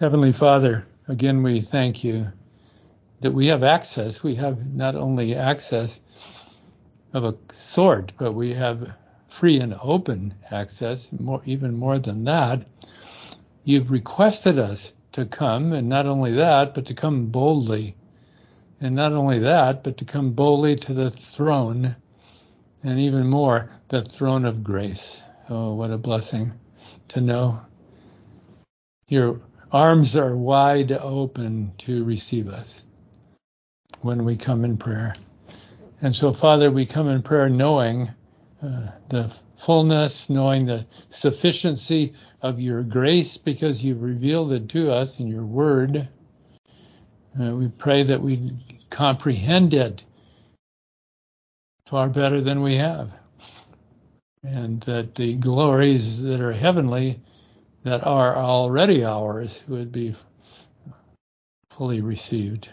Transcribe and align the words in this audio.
Heavenly 0.00 0.32
Father, 0.32 0.86
again 1.08 1.42
we 1.42 1.60
thank 1.60 2.04
you 2.04 2.28
that 3.20 3.32
we 3.32 3.48
have 3.48 3.64
access. 3.64 4.22
We 4.22 4.36
have 4.36 4.72
not 4.72 4.94
only 4.94 5.34
access 5.34 6.00
of 7.12 7.24
a 7.24 7.34
sort, 7.50 8.12
but 8.16 8.30
we 8.30 8.54
have 8.54 8.94
free 9.26 9.58
and 9.58 9.74
open 9.82 10.34
access, 10.52 11.10
more, 11.18 11.42
even 11.46 11.74
more 11.74 11.98
than 11.98 12.22
that. 12.24 12.64
You've 13.64 13.90
requested 13.90 14.56
us 14.56 14.94
to 15.12 15.26
come, 15.26 15.72
and 15.72 15.88
not 15.88 16.06
only 16.06 16.30
that, 16.34 16.74
but 16.74 16.86
to 16.86 16.94
come 16.94 17.26
boldly. 17.26 17.96
And 18.80 18.94
not 18.94 19.12
only 19.12 19.40
that, 19.40 19.82
but 19.82 19.96
to 19.96 20.04
come 20.04 20.30
boldly 20.30 20.76
to 20.76 20.94
the 20.94 21.10
throne, 21.10 21.96
and 22.84 23.00
even 23.00 23.26
more, 23.26 23.68
the 23.88 24.02
throne 24.02 24.44
of 24.44 24.62
grace. 24.62 25.24
Oh, 25.50 25.74
what 25.74 25.90
a 25.90 25.98
blessing 25.98 26.52
to 27.08 27.20
know 27.20 27.60
your 29.08 29.40
arms 29.72 30.16
are 30.16 30.36
wide 30.36 30.92
open 30.92 31.72
to 31.78 32.04
receive 32.04 32.48
us 32.48 32.84
when 34.02 34.24
we 34.24 34.36
come 34.36 34.64
in 34.64 34.76
prayer. 34.76 35.14
And 36.00 36.14
so, 36.14 36.32
Father, 36.32 36.70
we 36.70 36.86
come 36.86 37.08
in 37.08 37.22
prayer 37.22 37.48
knowing 37.48 38.10
uh, 38.62 38.88
the 39.08 39.34
fullness, 39.58 40.30
knowing 40.30 40.66
the 40.66 40.86
sufficiency 41.08 42.14
of 42.40 42.60
your 42.60 42.82
grace 42.82 43.36
because 43.36 43.84
you've 43.84 44.02
revealed 44.02 44.52
it 44.52 44.68
to 44.70 44.92
us 44.92 45.18
in 45.18 45.26
your 45.26 45.44
word. 45.44 46.08
Uh, 47.40 47.54
we 47.54 47.68
pray 47.68 48.04
that 48.04 48.22
we 48.22 48.52
comprehend 48.90 49.74
it 49.74 50.04
far 51.86 52.08
better 52.08 52.40
than 52.40 52.62
we 52.62 52.74
have, 52.74 53.10
and 54.42 54.80
that 54.82 55.14
the 55.14 55.34
glories 55.36 56.22
that 56.22 56.40
are 56.40 56.52
heavenly, 56.52 57.20
that 57.88 58.06
are 58.06 58.36
already 58.36 59.04
ours, 59.04 59.64
would 59.68 59.90
be 59.92 60.14
fully 61.70 62.00
received 62.00 62.70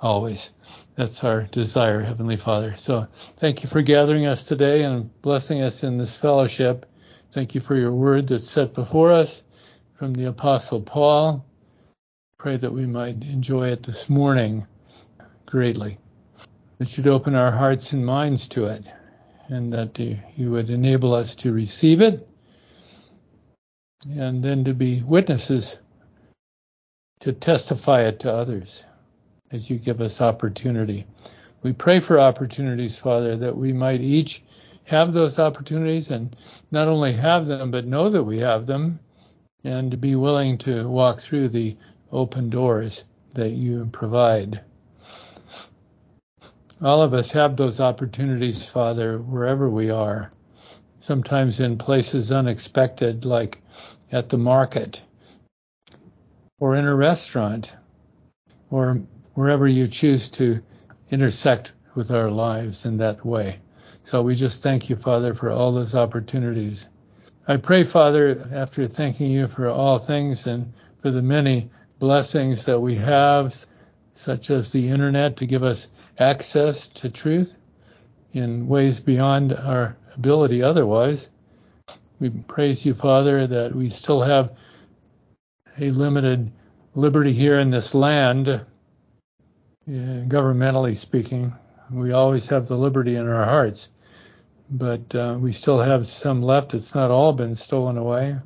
always. 0.00 0.50
That's 0.96 1.24
our 1.24 1.42
desire, 1.42 2.00
Heavenly 2.00 2.36
Father. 2.36 2.76
So 2.76 3.06
thank 3.36 3.62
you 3.62 3.68
for 3.68 3.82
gathering 3.82 4.26
us 4.26 4.44
today 4.44 4.82
and 4.82 5.10
blessing 5.22 5.62
us 5.62 5.84
in 5.84 5.98
this 5.98 6.16
fellowship. 6.16 6.86
Thank 7.30 7.54
you 7.54 7.60
for 7.60 7.74
your 7.74 7.92
word 7.92 8.28
that's 8.28 8.48
set 8.48 8.74
before 8.74 9.12
us 9.12 9.42
from 9.94 10.12
the 10.14 10.28
Apostle 10.28 10.80
Paul. 10.80 11.44
Pray 12.38 12.56
that 12.56 12.72
we 12.72 12.86
might 12.86 13.24
enjoy 13.24 13.68
it 13.68 13.82
this 13.82 14.08
morning 14.08 14.66
greatly. 15.46 15.98
That 16.78 16.96
you'd 16.96 17.06
open 17.06 17.34
our 17.34 17.50
hearts 17.50 17.92
and 17.92 18.04
minds 18.04 18.48
to 18.48 18.64
it, 18.66 18.84
and 19.48 19.72
that 19.72 19.98
you 19.98 20.50
would 20.50 20.70
enable 20.70 21.14
us 21.14 21.36
to 21.36 21.52
receive 21.52 22.00
it, 22.00 22.28
and 24.04 24.42
then 24.42 24.64
to 24.64 24.74
be 24.74 25.02
witnesses 25.02 25.78
to 27.20 27.32
testify 27.32 28.02
it 28.02 28.20
to 28.20 28.32
others 28.32 28.84
as 29.50 29.70
you 29.70 29.78
give 29.78 30.00
us 30.00 30.20
opportunity. 30.20 31.06
We 31.62 31.72
pray 31.72 32.00
for 32.00 32.20
opportunities, 32.20 32.98
Father, 32.98 33.36
that 33.36 33.56
we 33.56 33.72
might 33.72 34.00
each 34.00 34.42
have 34.84 35.12
those 35.12 35.38
opportunities 35.38 36.10
and 36.10 36.36
not 36.70 36.88
only 36.88 37.12
have 37.12 37.46
them, 37.46 37.70
but 37.70 37.86
know 37.86 38.10
that 38.10 38.24
we 38.24 38.38
have 38.38 38.66
them 38.66 39.00
and 39.64 39.90
to 39.90 39.96
be 39.96 40.14
willing 40.14 40.58
to 40.58 40.86
walk 40.88 41.20
through 41.20 41.48
the 41.48 41.76
open 42.12 42.50
doors 42.50 43.04
that 43.34 43.50
you 43.50 43.86
provide. 43.90 44.60
All 46.82 47.02
of 47.02 47.14
us 47.14 47.32
have 47.32 47.56
those 47.56 47.80
opportunities, 47.80 48.68
Father, 48.68 49.16
wherever 49.18 49.70
we 49.70 49.90
are, 49.90 50.30
sometimes 50.98 51.60
in 51.60 51.78
places 51.78 52.30
unexpected, 52.30 53.24
like 53.24 53.62
at 54.12 54.28
the 54.28 54.38
market 54.38 55.02
or 56.58 56.76
in 56.76 56.86
a 56.86 56.94
restaurant 56.94 57.74
or 58.70 59.02
wherever 59.34 59.66
you 59.66 59.86
choose 59.86 60.30
to 60.30 60.60
intersect 61.10 61.72
with 61.94 62.10
our 62.10 62.30
lives 62.30 62.86
in 62.86 62.98
that 62.98 63.24
way. 63.24 63.58
So 64.02 64.22
we 64.22 64.34
just 64.34 64.62
thank 64.62 64.90
you, 64.90 64.96
Father, 64.96 65.34
for 65.34 65.50
all 65.50 65.72
those 65.72 65.94
opportunities. 65.94 66.88
I 67.46 67.56
pray, 67.58 67.84
Father, 67.84 68.42
after 68.52 68.86
thanking 68.86 69.30
you 69.30 69.48
for 69.48 69.68
all 69.68 69.98
things 69.98 70.46
and 70.46 70.72
for 71.02 71.10
the 71.10 71.22
many 71.22 71.70
blessings 71.98 72.64
that 72.66 72.80
we 72.80 72.94
have, 72.96 73.54
such 74.14 74.50
as 74.50 74.72
the 74.72 74.88
internet 74.88 75.38
to 75.38 75.46
give 75.46 75.62
us 75.62 75.88
access 76.18 76.88
to 76.88 77.10
truth 77.10 77.54
in 78.32 78.66
ways 78.68 79.00
beyond 79.00 79.52
our 79.52 79.96
ability 80.16 80.62
otherwise. 80.62 81.30
We 82.20 82.30
praise 82.30 82.84
you, 82.86 82.94
Father, 82.94 83.46
that 83.46 83.74
we 83.74 83.88
still 83.88 84.22
have 84.22 84.56
a 85.78 85.90
limited 85.90 86.52
liberty 86.94 87.32
here 87.32 87.58
in 87.58 87.70
this 87.70 87.94
land 87.94 88.64
governmentally 89.86 90.96
speaking, 90.96 91.52
we 91.90 92.12
always 92.12 92.48
have 92.48 92.68
the 92.68 92.76
liberty 92.76 93.16
in 93.16 93.28
our 93.28 93.44
hearts, 93.44 93.90
but 94.70 95.14
uh, 95.14 95.36
we 95.38 95.52
still 95.52 95.80
have 95.80 96.06
some 96.06 96.42
left. 96.42 96.74
It's 96.74 96.94
not 96.94 97.10
all 97.10 97.32
been 97.32 97.54
stolen 97.54 97.98
away. 97.98 98.36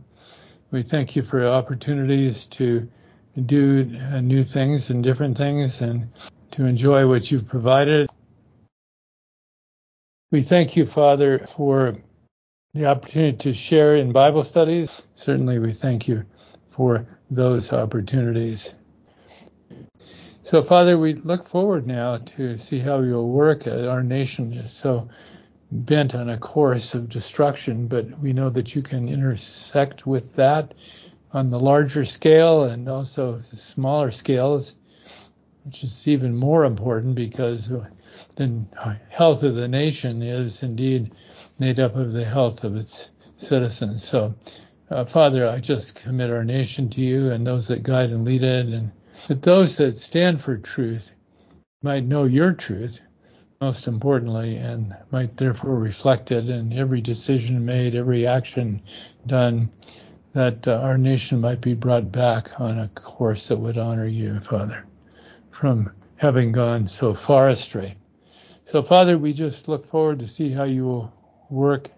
We 0.71 0.83
thank 0.83 1.17
you 1.17 1.23
for 1.23 1.47
opportunities 1.47 2.47
to 2.47 2.89
do 3.47 3.97
uh, 4.13 4.21
new 4.21 4.43
things 4.43 4.91
and 4.91 5.03
different 5.03 5.37
things 5.37 5.81
and 5.81 6.09
to 6.53 6.67
enjoy 6.67 7.07
what 7.07 7.31
you've 7.31 7.47
provided. 7.47 8.11
We 10.31 10.43
thank 10.43 10.77
you, 10.77 10.85
Father, 10.85 11.39
for 11.39 11.97
the 12.75 12.85
opportunity 12.87 13.37
to 13.37 13.55
share 13.55 13.97
in 13.97 14.13
Bible 14.13 14.45
studies. 14.45 14.91
Certainly, 15.15 15.59
we 15.59 15.73
thank 15.73 16.07
you 16.07 16.25
for 16.69 17.07
those 17.31 17.73
opportunities. 17.73 18.75
So, 20.43 20.63
Father, 20.63 20.99
we 20.99 21.15
look 21.15 21.47
forward 21.47 21.87
now 21.87 22.19
to 22.19 22.59
see 22.59 22.79
how 22.79 23.01
you'll 23.01 23.31
work. 23.31 23.67
Our 23.67 24.03
nation 24.03 24.53
is 24.53 24.71
so 24.71 25.09
bent 25.73 26.15
on 26.15 26.29
a 26.29 26.39
course 26.39 26.95
of 26.95 27.09
destruction, 27.09 27.89
but 27.89 28.19
we 28.19 28.33
know 28.33 28.51
that 28.51 28.75
you 28.75 28.83
can 28.83 29.09
intersect 29.09 30.07
with 30.07 30.37
that 30.37 30.75
on 31.33 31.51
the 31.51 31.61
larger 31.61 32.05
scale 32.05 32.65
and 32.65 32.89
also 32.89 33.33
the 33.33 33.57
smaller 33.57 34.11
scales, 34.11 34.77
which 35.65 35.83
is 35.83 36.07
even 36.07 36.37
more 36.37 36.65
important 36.65 37.15
because 37.15 37.69
the 38.37 38.67
health 39.09 39.43
of 39.43 39.55
the 39.55 39.69
nation 39.69 40.23
is 40.23 40.63
indeed 40.63 41.13
made 41.59 41.81
up 41.81 41.97
of 41.97 42.13
the 42.13 42.25
health 42.25 42.65
of 42.65 42.77
its 42.77 43.11
citizens. 43.37 44.05
So, 44.05 44.35
uh, 44.91 45.05
Father, 45.05 45.47
I 45.47 45.61
just 45.61 45.97
commit 45.97 46.31
our 46.31 46.45
nation 46.45 46.89
to 46.91 47.01
you 47.01 47.31
and 47.31 47.47
those 47.47 47.69
that 47.69 47.83
guide 47.83 48.11
and 48.11 48.25
lead 48.25 48.43
it 48.43 48.67
and 48.67 48.91
that 49.27 49.43
those 49.43 49.77
that 49.79 49.97
stand 49.97 50.41
for 50.43 50.57
truth 50.57 51.13
might 51.83 52.05
know 52.05 52.25
your 52.25 52.53
truth, 52.53 53.01
most 53.61 53.87
importantly, 53.87 54.57
and 54.57 54.97
might 55.11 55.37
therefore 55.37 55.77
reflect 55.77 56.31
it 56.33 56.49
in 56.49 56.73
every 56.73 57.01
decision 57.01 57.65
made, 57.65 57.95
every 57.95 58.27
action 58.27 58.81
done, 59.27 59.71
that 60.33 60.67
uh, 60.69 60.75
our 60.83 60.99
nation 60.99 61.41
might 61.41 61.61
be 61.61 61.75
brought 61.75 62.13
back 62.13 62.61
on 62.61 62.79
a 62.79 62.89
course 62.89 63.49
that 63.49 63.57
would 63.57 63.79
honor 63.79 64.07
you, 64.07 64.39
Father, 64.41 64.85
from 65.51 65.91
having 66.17 66.53
gone 66.53 66.87
so 66.89 67.15
far 67.15 67.49
astray. 67.49 67.97
So, 68.65 68.83
Father, 68.83 69.19
we 69.19 69.33
just 69.33 69.69
look 69.69 69.87
forward 69.87 70.19
to 70.21 70.29
see 70.29 70.51
how 70.51 70.65
you 70.65 70.85
will 70.85 71.13
work 71.51 71.91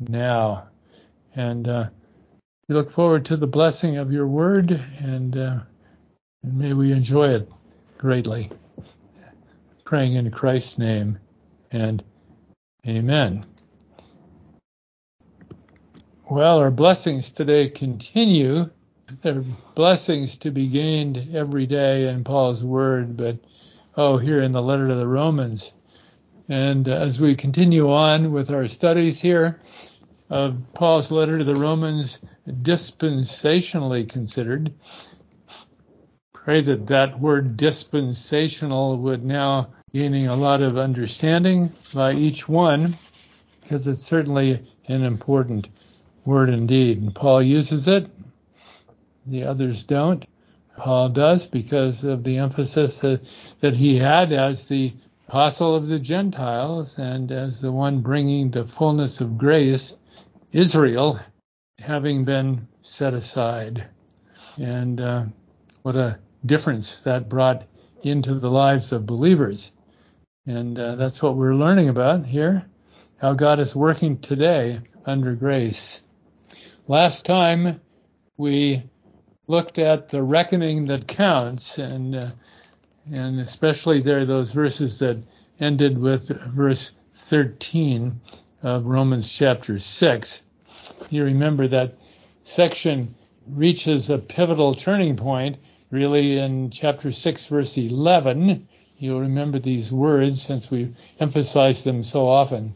now. 0.00 0.68
And 1.34 1.68
uh, 1.68 1.88
we 2.68 2.74
look 2.74 2.90
forward 2.90 3.24
to 3.26 3.36
the 3.36 3.46
blessing 3.46 3.96
of 3.96 4.12
your 4.12 4.26
word 4.26 4.80
and 4.98 5.36
uh, 5.36 5.58
and 6.42 6.58
may 6.58 6.72
we 6.72 6.92
enjoy 6.92 7.30
it 7.30 7.50
greatly. 7.96 8.50
Praying 9.84 10.14
in 10.14 10.30
Christ's 10.30 10.78
name 10.78 11.18
and 11.72 12.02
amen. 12.86 13.44
Well, 16.30 16.58
our 16.58 16.70
blessings 16.70 17.32
today 17.32 17.68
continue. 17.68 18.70
There 19.22 19.38
are 19.38 19.44
blessings 19.74 20.36
to 20.38 20.50
be 20.50 20.68
gained 20.68 21.34
every 21.34 21.66
day 21.66 22.06
in 22.08 22.22
Paul's 22.22 22.62
word, 22.62 23.16
but 23.16 23.38
oh, 23.96 24.18
here 24.18 24.42
in 24.42 24.52
the 24.52 24.62
letter 24.62 24.88
to 24.88 24.94
the 24.94 25.06
Romans. 25.06 25.72
And 26.48 26.88
as 26.88 27.20
we 27.20 27.34
continue 27.34 27.92
on 27.92 28.32
with 28.32 28.50
our 28.50 28.68
studies 28.68 29.20
here 29.20 29.60
of 30.30 30.56
Paul's 30.74 31.12
letter 31.12 31.38
to 31.38 31.44
the 31.44 31.56
Romans, 31.56 32.20
dispensationally 32.48 34.08
considered, 34.08 34.72
pray 36.32 36.62
that 36.62 36.86
that 36.86 37.20
word 37.20 37.58
dispensational 37.58 38.96
would 38.96 39.24
now 39.24 39.68
gaining 39.92 40.28
a 40.28 40.36
lot 40.36 40.62
of 40.62 40.78
understanding 40.78 41.72
by 41.92 42.14
each 42.14 42.48
one 42.48 42.96
because 43.60 43.86
it's 43.86 44.00
certainly 44.00 44.66
an 44.86 45.02
important 45.02 45.68
word 46.24 46.48
indeed. 46.48 47.02
And 47.02 47.14
Paul 47.14 47.42
uses 47.42 47.88
it, 47.88 48.10
the 49.26 49.44
others 49.44 49.84
don't. 49.84 50.24
Paul 50.78 51.10
does 51.10 51.44
because 51.44 52.04
of 52.04 52.24
the 52.24 52.38
emphasis 52.38 53.00
that, 53.00 53.20
that 53.60 53.74
he 53.74 53.96
had 53.98 54.32
as 54.32 54.68
the 54.68 54.94
apostle 55.28 55.74
of 55.74 55.88
the 55.88 55.98
Gentiles 55.98 56.98
and 56.98 57.30
as 57.30 57.60
the 57.60 57.70
one 57.70 58.00
bringing 58.00 58.50
the 58.50 58.64
fullness 58.64 59.20
of 59.20 59.36
grace, 59.36 59.94
Israel 60.52 61.20
having 61.78 62.24
been 62.24 62.66
set 62.80 63.12
aside. 63.12 63.86
and 64.56 65.00
uh, 65.00 65.24
what 65.82 65.96
a 65.96 66.18
difference 66.44 67.02
that 67.02 67.28
brought 67.28 67.66
into 68.02 68.34
the 68.34 68.50
lives 68.50 68.92
of 68.92 69.06
believers. 69.06 69.72
And 70.46 70.78
uh, 70.78 70.94
that's 70.96 71.22
what 71.22 71.36
we're 71.36 71.54
learning 71.54 71.88
about 71.88 72.24
here, 72.26 72.66
how 73.18 73.34
God 73.34 73.60
is 73.60 73.76
working 73.76 74.18
today 74.18 74.80
under 75.04 75.34
grace. 75.34 76.08
Last 76.86 77.26
time 77.26 77.80
we 78.36 78.82
looked 79.46 79.78
at 79.78 80.08
the 80.08 80.22
reckoning 80.22 80.86
that 80.86 81.06
counts, 81.06 81.78
and 81.78 82.16
uh, 82.16 82.30
and 83.12 83.40
especially 83.40 84.00
there 84.00 84.24
those 84.24 84.52
verses 84.52 84.98
that 84.98 85.16
ended 85.60 85.96
with 85.96 86.28
verse 86.28 86.94
13 87.14 88.20
of 88.62 88.84
Romans 88.84 89.32
chapter 89.32 89.78
6. 89.78 90.42
You 91.08 91.24
remember 91.24 91.68
that 91.68 91.94
section 92.42 93.14
reaches 93.46 94.10
a 94.10 94.18
pivotal 94.18 94.74
turning 94.74 95.16
point 95.16 95.56
really 95.90 96.36
in 96.38 96.70
chapter 96.70 97.12
6 97.12 97.46
verse 97.46 97.78
11. 97.78 98.68
You'll 98.98 99.20
remember 99.20 99.58
these 99.58 99.90
words 99.90 100.42
since 100.42 100.70
we've 100.70 100.96
emphasized 101.18 101.84
them 101.84 102.02
so 102.02 102.28
often. 102.28 102.74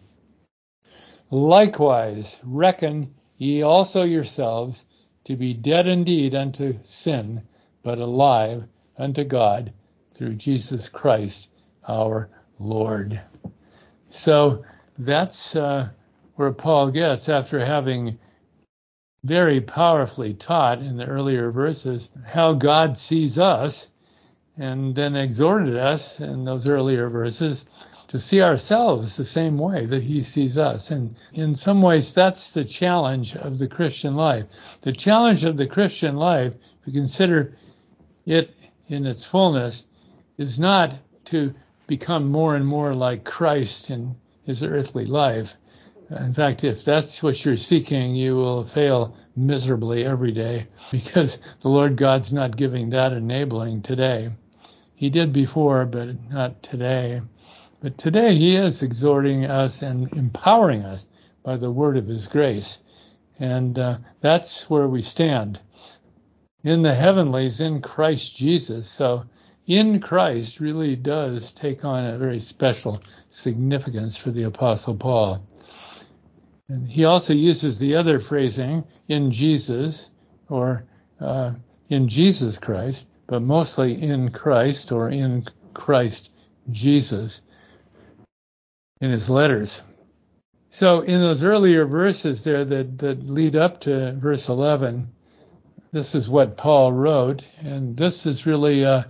Likewise, 1.31 2.41
reckon 2.45 3.15
ye 3.37 3.63
also 3.63 4.03
yourselves 4.05 4.87
to 5.25 5.37
be 5.37 5.53
dead 5.53 5.87
indeed 5.87 6.35
unto 6.35 6.75
sin, 6.85 7.43
but 7.83 7.99
alive 7.99 8.65
unto 8.97 9.25
God 9.25 9.73
through 10.13 10.35
Jesus 10.35 10.89
Christ 10.89 11.51
our 11.89 12.29
Lord. 12.59 13.21
So 14.09 14.65
that's 14.99 15.57
uh, 15.57 15.89
where 16.37 16.53
Paul 16.53 16.91
gets 16.91 17.29
after 17.29 17.65
having 17.65 18.19
very 19.25 19.61
powerfully 19.61 20.35
taught 20.35 20.81
in 20.81 20.97
the 20.97 21.07
earlier 21.07 21.51
verses 21.51 22.11
how 22.27 22.55
God 22.55 22.99
sees 22.99 23.39
us 23.39 23.89
and 24.57 24.95
then 24.95 25.17
exhorted 25.17 25.77
us 25.77 26.21
in 26.21 26.45
those 26.45 26.67
earlier 26.67 27.09
verses 27.09 27.67
to 28.09 28.19
see 28.19 28.43
ourselves 28.43 29.17
the 29.17 29.25
same 29.25 29.57
way 29.57 29.87
that 29.87 30.03
he 30.03 30.23
sees 30.23 30.59
us. 30.59 30.91
And 30.91 31.17
in 31.33 31.55
some 31.55 31.81
ways, 31.81 32.13
that's 32.13 32.51
the 32.51 32.65
challenge 32.65 33.35
of 33.37 33.57
the 33.59 33.69
Christian 33.69 34.17
life. 34.17 34.79
The 34.83 34.93
challenge 34.93 35.45
of 35.45 35.57
the 35.57 35.67
Christian 35.67 36.17
life, 36.17 36.53
if 36.81 36.89
you 36.89 36.93
consider 36.93 37.55
it 38.27 38.55
in 38.89 39.07
its 39.07 39.25
fullness, 39.25 39.87
is 40.43 40.59
not 40.59 40.99
to 41.25 41.55
become 41.87 42.29
more 42.29 42.57
and 42.57 42.67
more 42.67 42.95
like 42.97 43.23
Christ 43.23 43.91
in 43.91 44.17
his 44.43 44.65
earthly 44.65 45.07
life. 45.07 45.57
In 46.11 46.35
fact, 46.35 46.65
if 46.65 46.85
that's 46.85 47.23
what 47.23 47.43
you're 47.45 47.57
seeking, 47.57 48.17
you 48.17 48.35
will 48.35 48.65
fail 48.65 49.17
miserably 49.37 50.05
every 50.05 50.33
day 50.33 50.67
because 50.91 51.41
the 51.61 51.69
Lord 51.69 51.97
God's 51.97 52.33
not 52.33 52.57
giving 52.57 52.91
that 52.91 53.13
enabling 53.13 53.83
today. 53.83 54.33
He 54.97 55.11
did 55.11 55.33
before, 55.33 55.87
but 55.87 56.09
not 56.31 56.61
today. 56.63 57.23
But 57.81 57.97
today 57.97 58.35
he 58.35 58.57
is 58.57 58.83
exhorting 58.83 59.45
us 59.45 59.81
and 59.83 60.13
empowering 60.13 60.83
us 60.83 61.07
by 61.45 61.57
the 61.57 61.71
word 61.71 61.97
of 61.97 62.09
his 62.09 62.27
grace. 62.27 62.81
And 63.39 63.79
uh, 63.79 63.99
that's 64.21 64.69
where 64.69 64.89
we 64.89 65.03
stand 65.03 65.61
in 66.65 66.83
the 66.83 66.95
heavenlies 66.95 67.61
in 67.61 67.81
Christ 67.81 68.37
Jesus. 68.37 68.89
So 68.89 69.25
in 69.67 70.01
Christ 70.01 70.61
really 70.61 70.97
does 70.97 71.53
take 71.53 71.85
on 71.85 72.05
a 72.05 72.19
very 72.19 72.41
special 72.41 73.03
significance 73.29 74.17
for 74.17 74.31
the 74.31 74.45
Apostle 74.45 74.97
Paul. 74.97 75.47
And 76.69 76.89
he 76.89 77.05
also 77.05 77.35
uses 77.35 77.79
the 77.79 77.97
other 77.97 78.19
phrasing 78.19 78.85
in 79.09 79.31
Jesus 79.31 80.11
or 80.49 80.85
uh, 81.21 81.53
in 81.89 82.09
Jesus 82.09 82.59
Christ, 82.59 83.07
but 83.27 83.43
mostly 83.43 84.03
in 84.03 84.31
Christ 84.31 84.93
or 84.93 85.11
in 85.11 85.47
Christ 85.75 86.33
Jesus 86.71 87.43
in 89.01 89.11
his 89.11 89.29
letters. 89.29 89.83
So 90.71 91.01
in 91.01 91.21
those 91.21 91.43
earlier 91.43 91.85
verses 91.85 92.45
there 92.45 92.65
that, 92.65 92.99
that 92.99 93.29
lead 93.29 93.57
up 93.57 93.81
to 93.81 94.13
verse 94.15 94.49
11, 94.49 95.11
this 95.91 96.15
is 96.15 96.29
what 96.29 96.57
Paul 96.57 96.93
wrote, 96.93 97.47
and 97.61 97.95
this 97.95 98.25
is 98.25 98.47
really 98.47 98.85
uh, 98.85 99.03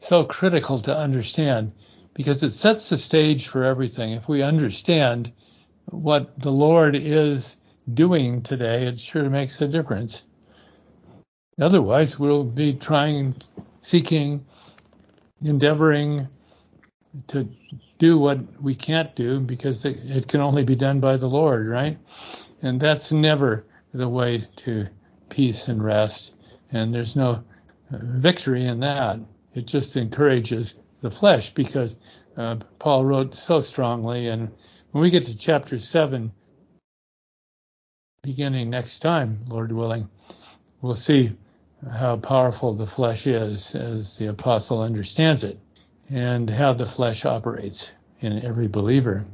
so 0.00 0.24
critical 0.24 0.80
to 0.80 0.96
understand 0.96 1.72
because 2.14 2.42
it 2.42 2.50
sets 2.50 2.88
the 2.88 2.98
stage 2.98 3.46
for 3.46 3.62
everything. 3.62 4.12
If 4.12 4.28
we 4.28 4.42
understand 4.42 5.32
what 5.86 6.38
the 6.40 6.50
Lord 6.50 6.96
is 6.96 7.56
doing 7.92 8.42
today, 8.42 8.86
it 8.86 8.98
sure 8.98 9.30
makes 9.30 9.60
a 9.60 9.68
difference. 9.68 10.24
Otherwise, 11.60 12.18
we'll 12.18 12.44
be 12.44 12.74
trying, 12.74 13.36
seeking, 13.82 14.44
endeavoring 15.42 16.28
to 17.28 17.48
do 17.98 18.18
what 18.18 18.38
we 18.60 18.74
can't 18.74 19.14
do 19.14 19.40
because 19.40 19.84
it, 19.84 20.26
can 20.26 20.40
only 20.40 20.64
be 20.64 20.76
done 20.76 21.00
by 21.00 21.16
the 21.16 21.28
Lord, 21.28 21.68
right? 21.68 21.98
And 22.62 22.80
that's 22.80 23.12
never 23.12 23.66
the 23.92 24.08
way 24.08 24.46
to 24.56 24.86
peace 25.28 25.68
and 25.68 25.82
rest. 25.82 26.34
And 26.72 26.94
there's 26.94 27.16
no 27.16 27.44
uh, 27.92 27.98
victory 28.00 28.64
in 28.64 28.80
that. 28.80 29.18
It 29.54 29.66
just 29.66 29.96
encourages 29.96 30.78
the 31.00 31.10
flesh 31.10 31.52
because 31.54 31.96
uh, 32.36 32.56
Paul 32.78 33.04
wrote 33.04 33.34
so 33.34 33.60
strongly. 33.60 34.28
And 34.28 34.50
when 34.92 35.02
we 35.02 35.10
get 35.10 35.26
to 35.26 35.36
chapter 35.36 35.78
7, 35.78 36.32
beginning 38.22 38.70
next 38.70 39.00
time, 39.00 39.44
Lord 39.48 39.72
willing, 39.72 40.08
we'll 40.80 40.94
see 40.94 41.32
how 41.90 42.16
powerful 42.16 42.74
the 42.74 42.86
flesh 42.86 43.26
is 43.26 43.74
as 43.74 44.18
the 44.18 44.26
apostle 44.26 44.82
understands 44.82 45.44
it 45.44 45.58
and 46.10 46.50
how 46.50 46.72
the 46.72 46.86
flesh 46.86 47.24
operates 47.24 47.90
in 48.20 48.44
every 48.44 48.68
believer 48.68 49.24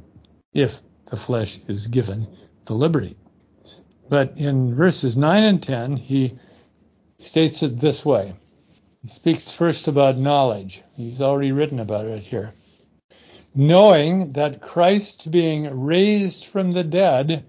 if 0.53 0.81
the 1.05 1.17
flesh 1.17 1.59
is 1.67 1.87
given 1.87 2.27
the 2.65 2.73
liberty. 2.73 3.17
But 4.09 4.37
in 4.37 4.73
verses 4.73 5.17
9 5.17 5.43
and 5.43 5.61
10, 5.61 5.97
he 5.97 6.37
states 7.19 7.63
it 7.63 7.77
this 7.77 8.05
way. 8.05 8.35
He 9.01 9.07
speaks 9.07 9.51
first 9.51 9.87
about 9.87 10.17
knowledge. 10.17 10.81
He's 10.95 11.21
already 11.21 11.51
written 11.51 11.79
about 11.79 12.05
it 12.05 12.23
here. 12.23 12.53
Knowing 13.53 14.33
that 14.33 14.61
Christ 14.61 15.29
being 15.31 15.85
raised 15.85 16.45
from 16.45 16.73
the 16.73 16.83
dead 16.83 17.45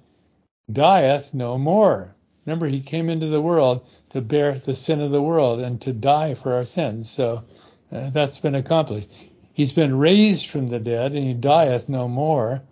dieth 0.71 1.33
no 1.33 1.59
more. 1.59 2.15
Remember, 2.45 2.67
he 2.67 2.81
came 2.81 3.09
into 3.11 3.27
the 3.27 3.43
world 3.43 3.87
to 4.11 4.21
bear 4.21 4.55
the 4.55 4.75
sin 4.75 5.01
of 5.01 5.11
the 5.11 5.23
world 5.23 5.61
and 5.61 5.81
to 5.83 5.93
die 5.93 6.35
for 6.35 6.55
our 6.55 6.65
sins. 6.65 7.11
So 7.11 7.45
uh, 7.93 8.11
that's 8.11 8.39
been 8.39 8.55
accomplished. 8.55 9.09
He's 9.53 9.73
been 9.73 9.99
raised 9.99 10.47
from 10.47 10.69
the 10.69 10.79
dead, 10.79 11.13
and 11.13 11.27
he 11.27 11.35
dieth 11.35 11.89
no 11.89 12.09
more. 12.09 12.63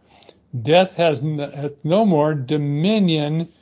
Death 0.62 0.96
has 0.96 1.22
no 1.22 2.06
more 2.06 2.34
dominion 2.34 3.52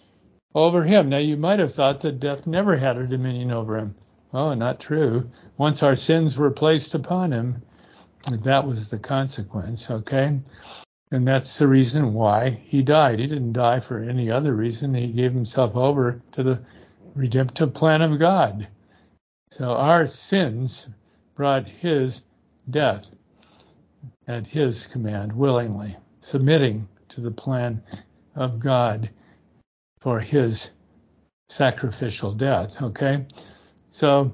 over 0.55 0.85
him. 0.85 1.09
Now, 1.09 1.19
you 1.19 1.37
might 1.37 1.59
have 1.59 1.75
thought 1.75 2.01
that 2.03 2.21
death 2.21 2.47
never 2.47 2.77
had 2.77 2.97
a 2.97 3.07
dominion 3.07 3.51
over 3.51 3.79
him. 3.79 3.95
Oh, 4.35 4.53
not 4.53 4.81
true. 4.81 5.31
Once 5.59 5.85
our 5.85 5.95
sins 5.95 6.37
were 6.37 6.51
placed 6.51 6.97
upon 6.97 7.33
him, 7.33 7.63
that 8.43 8.67
was 8.67 8.91
the 8.91 8.99
consequence, 8.99 9.89
okay? 9.89 10.41
And 11.13 11.29
that's 11.29 11.59
the 11.59 11.69
reason 11.69 12.15
why 12.15 12.51
he 12.51 12.83
died. 12.83 13.21
He 13.21 13.29
didn't 13.29 13.53
die 13.53 13.79
for 13.79 14.01
any 14.01 14.33
other 14.33 14.53
reason. 14.55 14.93
He 14.93 15.13
gave 15.13 15.33
himself 15.33 15.77
over 15.77 16.21
to 16.33 16.43
the 16.43 16.61
redemptive 17.15 17.73
plan 17.73 18.03
of 18.03 18.19
God. 18.19 18.67
So 19.51 19.71
our 19.71 20.09
sins 20.09 20.91
brought 21.37 21.69
his 21.69 22.23
death 22.69 23.13
at 24.27 24.49
his 24.49 24.89
command 24.89 25.33
willingly, 25.33 25.97
submitting 26.19 26.89
to 27.11 27.21
the 27.21 27.31
plan 27.31 27.81
of 28.35 28.59
God 28.59 29.11
for 30.01 30.19
his 30.19 30.73
sacrificial 31.49 32.33
death. 32.33 32.83
Okay? 32.83 33.27
So, 33.95 34.33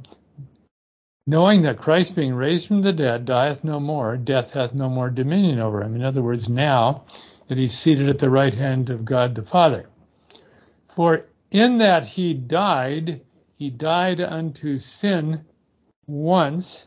knowing 1.26 1.60
that 1.62 1.76
Christ 1.76 2.16
being 2.16 2.32
raised 2.32 2.66
from 2.66 2.80
the 2.80 2.94
dead 2.94 3.26
dieth 3.26 3.62
no 3.62 3.78
more, 3.78 4.16
death 4.16 4.54
hath 4.54 4.72
no 4.72 4.88
more 4.88 5.10
dominion 5.10 5.58
over 5.58 5.82
him. 5.82 5.94
In 5.94 6.02
other 6.02 6.22
words, 6.22 6.48
now 6.48 7.04
that 7.46 7.58
he's 7.58 7.76
seated 7.76 8.08
at 8.08 8.18
the 8.18 8.30
right 8.30 8.54
hand 8.54 8.88
of 8.88 9.04
God 9.04 9.34
the 9.34 9.42
Father. 9.42 9.84
For 10.88 11.26
in 11.50 11.76
that 11.76 12.06
he 12.06 12.32
died, 12.32 13.20
he 13.54 13.68
died 13.68 14.22
unto 14.22 14.78
sin 14.78 15.44
once. 16.06 16.86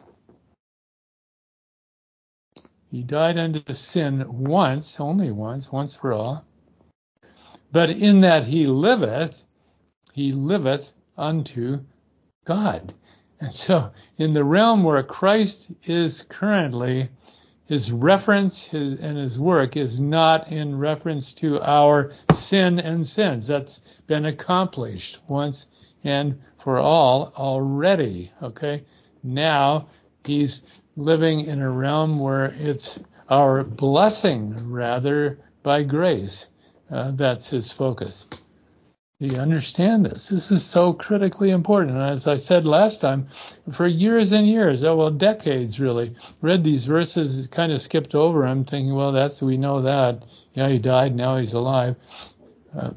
He 2.88 3.04
died 3.04 3.38
unto 3.38 3.72
sin 3.76 4.26
once, 4.28 5.00
only 5.00 5.30
once, 5.30 5.72
once 5.72 5.94
for 5.94 6.12
all. 6.12 6.44
But 7.72 7.92
in 7.92 8.22
that 8.22 8.46
he 8.46 8.66
liveth, 8.66 9.46
he 10.12 10.32
liveth 10.32 10.96
unto 11.16 11.82
God. 12.46 12.94
And 13.40 13.54
so, 13.54 13.92
in 14.18 14.34
the 14.34 14.44
realm 14.44 14.84
where 14.84 15.04
Christ 15.04 15.72
is 15.84 16.24
currently, 16.24 17.10
his 17.66 17.92
reference 17.92 18.66
his, 18.66 19.00
and 19.00 19.18
his 19.18 19.40
work 19.40 19.78
is 19.78 20.00
not 20.00 20.52
in 20.52 20.78
reference 20.78 21.34
to 21.36 21.62
our 21.62 22.12
sin 22.34 22.80
and 22.80 23.06
sins. 23.06 23.48
That's 23.48 23.80
been 24.08 24.26
accomplished 24.26 25.20
once 25.28 25.68
and 26.04 26.40
for 26.60 26.78
all 26.78 27.34
already. 27.38 28.32
Okay. 28.42 28.84
Now 29.24 29.88
he's 30.26 30.64
living 30.96 31.42
in 31.42 31.62
a 31.62 31.70
realm 31.70 32.20
where 32.20 32.54
it's 32.58 33.00
our 33.30 33.64
blessing 33.64 34.72
rather 34.72 35.40
by 35.64 35.84
grace. 35.84 36.50
Uh, 36.92 37.12
that's 37.12 37.50
his 37.50 37.72
focus. 37.72 38.28
You 39.20 39.38
understand 39.38 40.06
this. 40.06 40.28
This 40.28 40.52
is 40.52 40.66
so 40.66 40.92
critically 40.92 41.52
important. 41.52 41.96
And 41.96 42.04
as 42.04 42.28
I 42.28 42.36
said 42.36 42.66
last 42.66 43.00
time, 43.00 43.28
for 43.72 43.88
years 43.88 44.32
and 44.32 44.48
years, 44.48 44.84
oh, 44.84 44.98
well, 44.98 45.12
decades 45.12 45.80
really, 45.80 46.16
read 46.42 46.64
these 46.64 46.86
verses, 46.86 47.48
kind 47.48 47.72
of 47.72 47.82
skipped 47.82 48.16
over 48.16 48.42
them, 48.42 48.66
thinking, 48.66 48.94
well, 48.94 49.12
that's, 49.12 49.42
we 49.42 49.56
know 49.56 49.82
that. 49.84 50.24
Yeah, 50.54 50.68
he 50.68 50.80
died, 50.80 51.16
now 51.16 51.38
he's 51.38 51.54
alive. 51.54 51.96
Uh, 52.76 52.92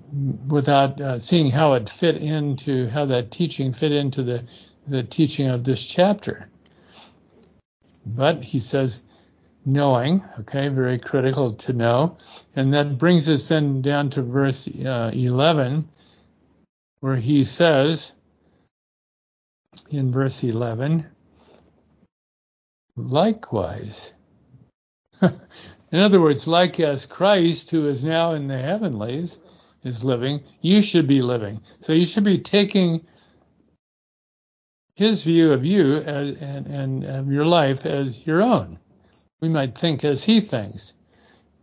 without 0.49 1.01
uh, 1.01 1.19
seeing 1.19 1.51
how 1.51 1.75
it 1.75 1.89
fit 1.89 2.17
into, 2.17 2.89
how 2.89 3.05
that 3.05 3.31
teaching 3.31 3.73
fit 3.73 3.93
into 3.93 4.23
the, 4.23 4.43
the 4.89 5.03
teaching 5.03 5.49
of 5.49 5.65
this 5.65 5.87
chapter. 5.87 6.49
But 8.07 8.43
he 8.43 8.59
says, 8.59 9.03
knowing, 9.67 10.25
okay, 10.41 10.69
very 10.69 10.99
critical 10.99 11.53
to 11.53 11.73
know. 11.73 12.17
And 12.57 12.73
that 12.73 12.97
brings 12.99 13.29
us 13.29 13.49
then 13.49 13.83
down 13.83 14.11
to 14.11 14.23
verse 14.23 14.67
uh, 14.67 15.11
11 15.13 15.89
where 17.01 17.17
he 17.17 17.45
says 17.45 18.13
in 19.91 20.13
verse 20.13 20.43
11, 20.43 21.07
likewise. 22.97 24.15
in 25.23 26.01
other 26.01 26.21
words, 26.21 26.49
like 26.49 26.81
as 26.81 27.07
Christ, 27.07 27.71
who 27.71 27.87
is 27.87 28.05
now 28.05 28.33
in 28.33 28.49
the 28.49 28.59
heavenlies, 28.59 29.39
is 29.83 30.05
living, 30.05 30.43
you 30.61 30.83
should 30.83 31.07
be 31.07 31.23
living. 31.23 31.61
So 31.81 31.93
you 31.93 32.07
should 32.07 32.25
be 32.25 32.39
taking 32.39 33.07
his 34.95 35.23
view 35.23 35.53
of 35.53 35.65
you 35.65 35.97
as, 35.99 36.41
and, 36.41 36.67
and 36.67 37.05
of 37.05 37.31
your 37.31 37.45
life 37.45 37.87
as 37.87 38.27
your 38.27 38.43
own. 38.43 38.79
We 39.41 39.49
might 39.49 39.77
think 39.77 40.05
as 40.05 40.25
he 40.25 40.41
thinks. 40.41 40.95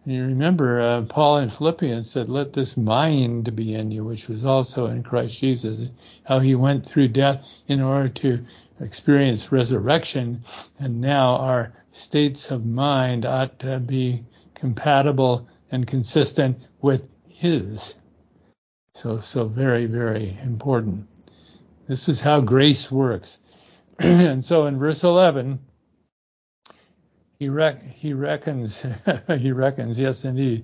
You 0.06 0.24
remember 0.24 0.82
uh, 0.82 1.04
Paul 1.04 1.38
in 1.38 1.48
Philippians 1.48 2.10
said, 2.10 2.28
"Let 2.28 2.52
this 2.52 2.76
mind 2.76 3.56
be 3.56 3.74
in 3.74 3.90
you, 3.90 4.04
which 4.04 4.28
was 4.28 4.46
also 4.46 4.88
in 4.88 5.02
Christ 5.02 5.40
Jesus." 5.40 5.88
How 6.26 6.40
he 6.40 6.56
went 6.56 6.86
through 6.86 7.08
death 7.08 7.48
in 7.68 7.80
order 7.80 8.10
to 8.10 8.44
experience 8.82 9.54
resurrection, 9.54 10.44
and 10.78 11.00
now 11.00 11.38
our 11.38 11.72
states 11.92 12.52
of 12.52 12.66
mind 12.66 13.26
ought 13.26 13.60
to 13.60 13.80
be 13.80 14.26
compatible 14.56 15.48
and 15.72 15.88
consistent 15.88 16.58
with 16.82 17.10
His. 17.30 17.96
So, 18.96 19.20
so 19.20 19.48
very, 19.48 19.86
very 19.86 20.38
important. 20.44 21.08
This 21.88 22.10
is 22.10 22.20
how 22.20 22.42
grace 22.42 22.92
works. 22.92 23.40
and 24.00 24.44
so 24.44 24.66
in 24.66 24.80
verse 24.80 25.04
11, 25.06 25.60
he, 27.44 27.50
rec- 27.50 27.82
he 27.82 28.14
reckons, 28.14 28.86
he 29.28 29.52
reckons, 29.52 30.00
yes, 30.00 30.24
indeed. 30.24 30.64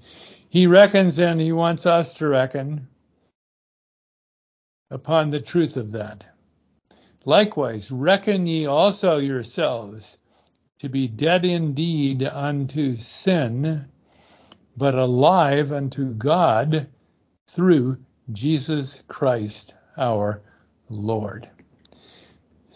He 0.50 0.65
reckons 0.65 1.19
and 1.19 1.41
he 1.41 1.51
wants 1.51 1.86
us 1.86 2.13
to 2.15 2.29
reckon 2.29 2.88
upon 4.89 5.29
the 5.29 5.41
truth 5.41 5.75
of 5.75 5.91
that. 5.91 6.24
Likewise, 7.25 7.91
reckon 7.91 8.45
ye 8.45 8.65
also 8.65 9.17
yourselves 9.17 10.19
to 10.77 10.88
be 10.88 11.09
dead 11.09 11.43
indeed 11.43 12.24
unto 12.24 12.95
sin, 12.95 13.86
but 14.77 14.95
alive 14.95 15.74
unto 15.74 16.13
God 16.13 16.88
through 17.50 17.98
Jesus 18.31 19.03
Christ 19.09 19.74
our 19.98 20.41
Lord. 20.89 21.50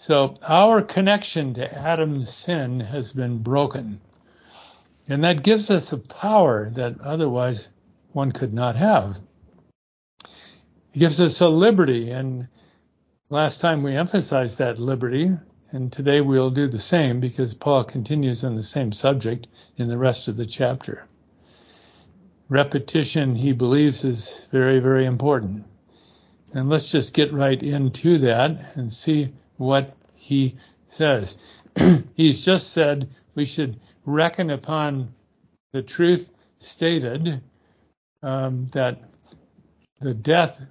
So 0.05 0.36
our 0.45 0.81
connection 0.81 1.53
to 1.53 1.74
Adam's 1.74 2.29
sin 2.29 2.81
has 2.81 3.13
been 3.13 3.38
broken. 3.38 4.01
And 5.07 5.24
that 5.24 5.43
gives 5.43 5.69
us 5.72 5.93
a 5.93 5.98
power 5.98 6.69
that 6.72 7.00
otherwise 7.00 7.69
one 8.12 8.33
could 8.33 8.53
not 8.53 8.75
have. 8.75 9.17
It 10.93 11.00
gives 11.00 11.22
us 11.22 11.39
a 11.39 11.48
liberty. 11.48 12.12
And 12.12 12.50
last 13.29 13.62
time 13.62 13.81
we 13.81 13.95
emphasized 13.95 14.57
that 14.57 14.77
liberty, 14.77 15.31
and 15.72 15.89
today 15.89 16.19
we'll 16.19 16.51
do 16.51 16.67
the 16.67 16.81
same 16.81 17.22
because 17.22 17.53
Paul 17.53 17.86
continues 17.86 18.43
on 18.43 18.57
the 18.57 18.62
same 18.62 18.91
subject 18.91 19.48
in 19.77 19.88
the 19.88 19.98
rest 19.98 20.27
of 20.27 20.36
the 20.36 20.45
chapter. 20.45 21.05
Repetition, 22.50 23.36
he 23.36 23.53
believes, 23.53 24.03
is 24.03 24.50
very, 24.51 24.79
very 24.79 25.05
important. 25.05 25.63
And 26.51 26.67
let's 26.67 26.91
just 26.91 27.13
get 27.13 27.31
right 27.31 27.63
into 27.63 28.17
that 28.17 28.75
and 28.75 28.91
see 28.91 29.31
what 29.57 29.95
he 30.15 30.55
says. 30.88 31.38
He's 32.15 32.43
just 32.43 32.72
said 32.74 33.10
we 33.36 33.45
should 33.45 33.79
reckon 34.05 34.50
upon 34.50 35.13
the 35.72 35.81
truth 35.81 36.29
stated 36.60 37.41
um, 38.22 38.65
that 38.67 39.01
the 40.00 40.13
death 40.13 40.62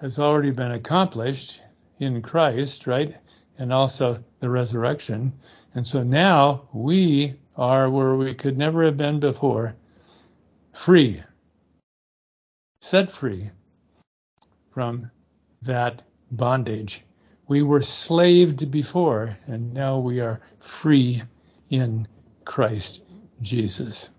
has 0.00 0.18
already 0.18 0.50
been 0.50 0.72
accomplished 0.72 1.62
in 1.98 2.22
Christ, 2.22 2.86
right? 2.86 3.16
And 3.58 3.72
also 3.72 4.22
the 4.40 4.48
resurrection. 4.48 5.32
And 5.74 5.86
so 5.86 6.02
now 6.02 6.68
we 6.72 7.34
are 7.56 7.90
where 7.90 8.14
we 8.14 8.34
could 8.34 8.56
never 8.56 8.84
have 8.84 8.96
been 8.96 9.18
before 9.18 9.74
free, 10.72 11.22
set 12.80 13.10
free 13.10 13.50
from 14.70 15.10
that 15.62 16.02
bondage. 16.30 17.04
We 17.48 17.62
were 17.62 17.80
slaved 17.80 18.70
before, 18.70 19.38
and 19.46 19.72
now 19.72 19.98
we 19.98 20.20
are 20.20 20.40
free 20.58 21.22
in 21.70 22.06
Christ 22.44 23.02
Jesus. 23.40 24.10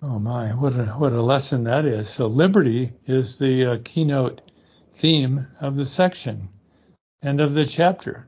Oh 0.00 0.18
my, 0.18 0.54
what 0.54 0.76
a 0.78 0.86
what 0.86 1.12
a 1.12 1.20
lesson 1.20 1.64
that 1.64 1.84
is. 1.84 2.08
So 2.08 2.26
liberty 2.26 2.92
is 3.06 3.38
the 3.38 3.72
uh, 3.72 3.78
keynote 3.84 4.40
theme 4.94 5.46
of 5.60 5.76
the 5.76 5.84
section 5.84 6.48
and 7.20 7.40
of 7.40 7.52
the 7.52 7.66
chapter. 7.66 8.26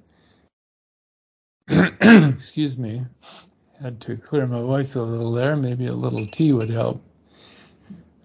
Excuse 1.69 2.77
me. 2.77 3.07
Had 3.81 4.01
to 4.03 4.17
clear 4.17 4.47
my 4.47 4.61
voice 4.61 4.97
a 4.97 5.03
little 5.03 5.33
there. 5.33 5.57
Maybe 5.57 5.87
a 5.87 5.95
little 5.95 6.27
tea 6.27 6.53
would 6.53 6.71
help. 6.71 7.03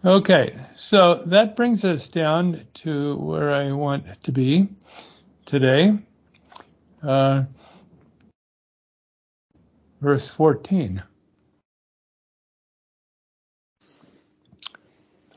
Okay, 0.05 0.53
so 0.75 1.15
that 1.25 1.55
brings 1.55 1.83
us 1.83 2.09
down 2.09 2.61
to 2.75 3.15
where 3.15 3.51
I 3.51 3.71
want 3.71 4.05
to 4.21 4.31
be 4.31 4.67
today. 5.47 5.97
Uh, 7.01 7.45
verse 10.01 10.29
14. 10.29 11.01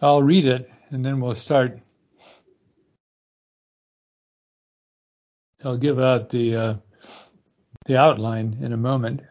I'll 0.02 0.22
read 0.22 0.44
it 0.44 0.70
and 0.90 1.02
then 1.02 1.18
we'll 1.18 1.34
start. 1.34 1.80
I'll 5.64 5.78
give 5.78 5.98
out 5.98 6.28
the 6.28 6.56
uh, 6.56 6.74
the 7.86 7.96
outline 7.96 8.58
in 8.60 8.74
a 8.74 8.76
moment. 8.76 9.22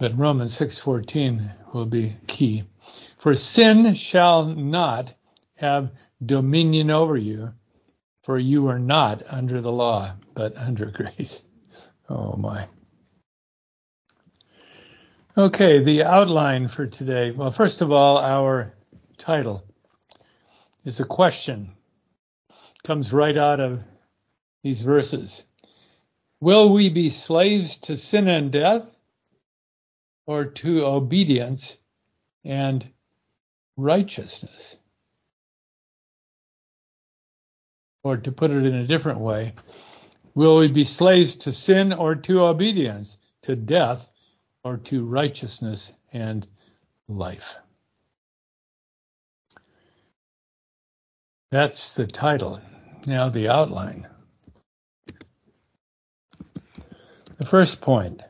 But 0.00 0.16
Romans 0.16 0.58
6:14 0.58 1.74
will 1.74 1.84
be 1.84 2.16
key. 2.26 2.64
For 3.18 3.36
sin 3.36 3.94
shall 3.94 4.46
not 4.46 5.12
have 5.56 5.92
dominion 6.24 6.90
over 6.90 7.18
you, 7.18 7.52
for 8.22 8.38
you 8.38 8.68
are 8.68 8.78
not 8.78 9.22
under 9.28 9.60
the 9.60 9.70
law, 9.70 10.14
but 10.34 10.56
under 10.56 10.86
grace. 10.90 11.42
Oh 12.08 12.34
my. 12.34 12.66
Okay, 15.36 15.80
the 15.80 16.02
outline 16.04 16.68
for 16.68 16.86
today. 16.86 17.30
Well, 17.30 17.52
first 17.52 17.82
of 17.82 17.92
all, 17.92 18.16
our 18.16 18.72
title 19.18 19.62
is 20.82 21.00
a 21.00 21.04
question. 21.04 21.72
Comes 22.84 23.12
right 23.12 23.36
out 23.36 23.60
of 23.60 23.84
these 24.62 24.80
verses. 24.80 25.44
Will 26.40 26.72
we 26.72 26.88
be 26.88 27.10
slaves 27.10 27.76
to 27.78 27.98
sin 27.98 28.26
and 28.28 28.50
death? 28.50 28.94
Or 30.30 30.44
to 30.44 30.86
obedience 30.86 31.76
and 32.44 32.88
righteousness. 33.76 34.78
Or 38.04 38.16
to 38.16 38.30
put 38.30 38.52
it 38.52 38.64
in 38.64 38.76
a 38.76 38.86
different 38.86 39.18
way, 39.18 39.54
will 40.36 40.58
we 40.58 40.68
be 40.68 40.84
slaves 40.84 41.34
to 41.38 41.52
sin 41.52 41.92
or 41.92 42.14
to 42.14 42.44
obedience, 42.44 43.16
to 43.42 43.56
death 43.56 44.08
or 44.62 44.76
to 44.76 45.04
righteousness 45.04 45.92
and 46.12 46.46
life? 47.08 47.56
That's 51.50 51.94
the 51.94 52.06
title. 52.06 52.60
Now, 53.04 53.30
the 53.30 53.48
outline. 53.48 54.06
The 57.38 57.46
first 57.46 57.80
point 57.80 58.22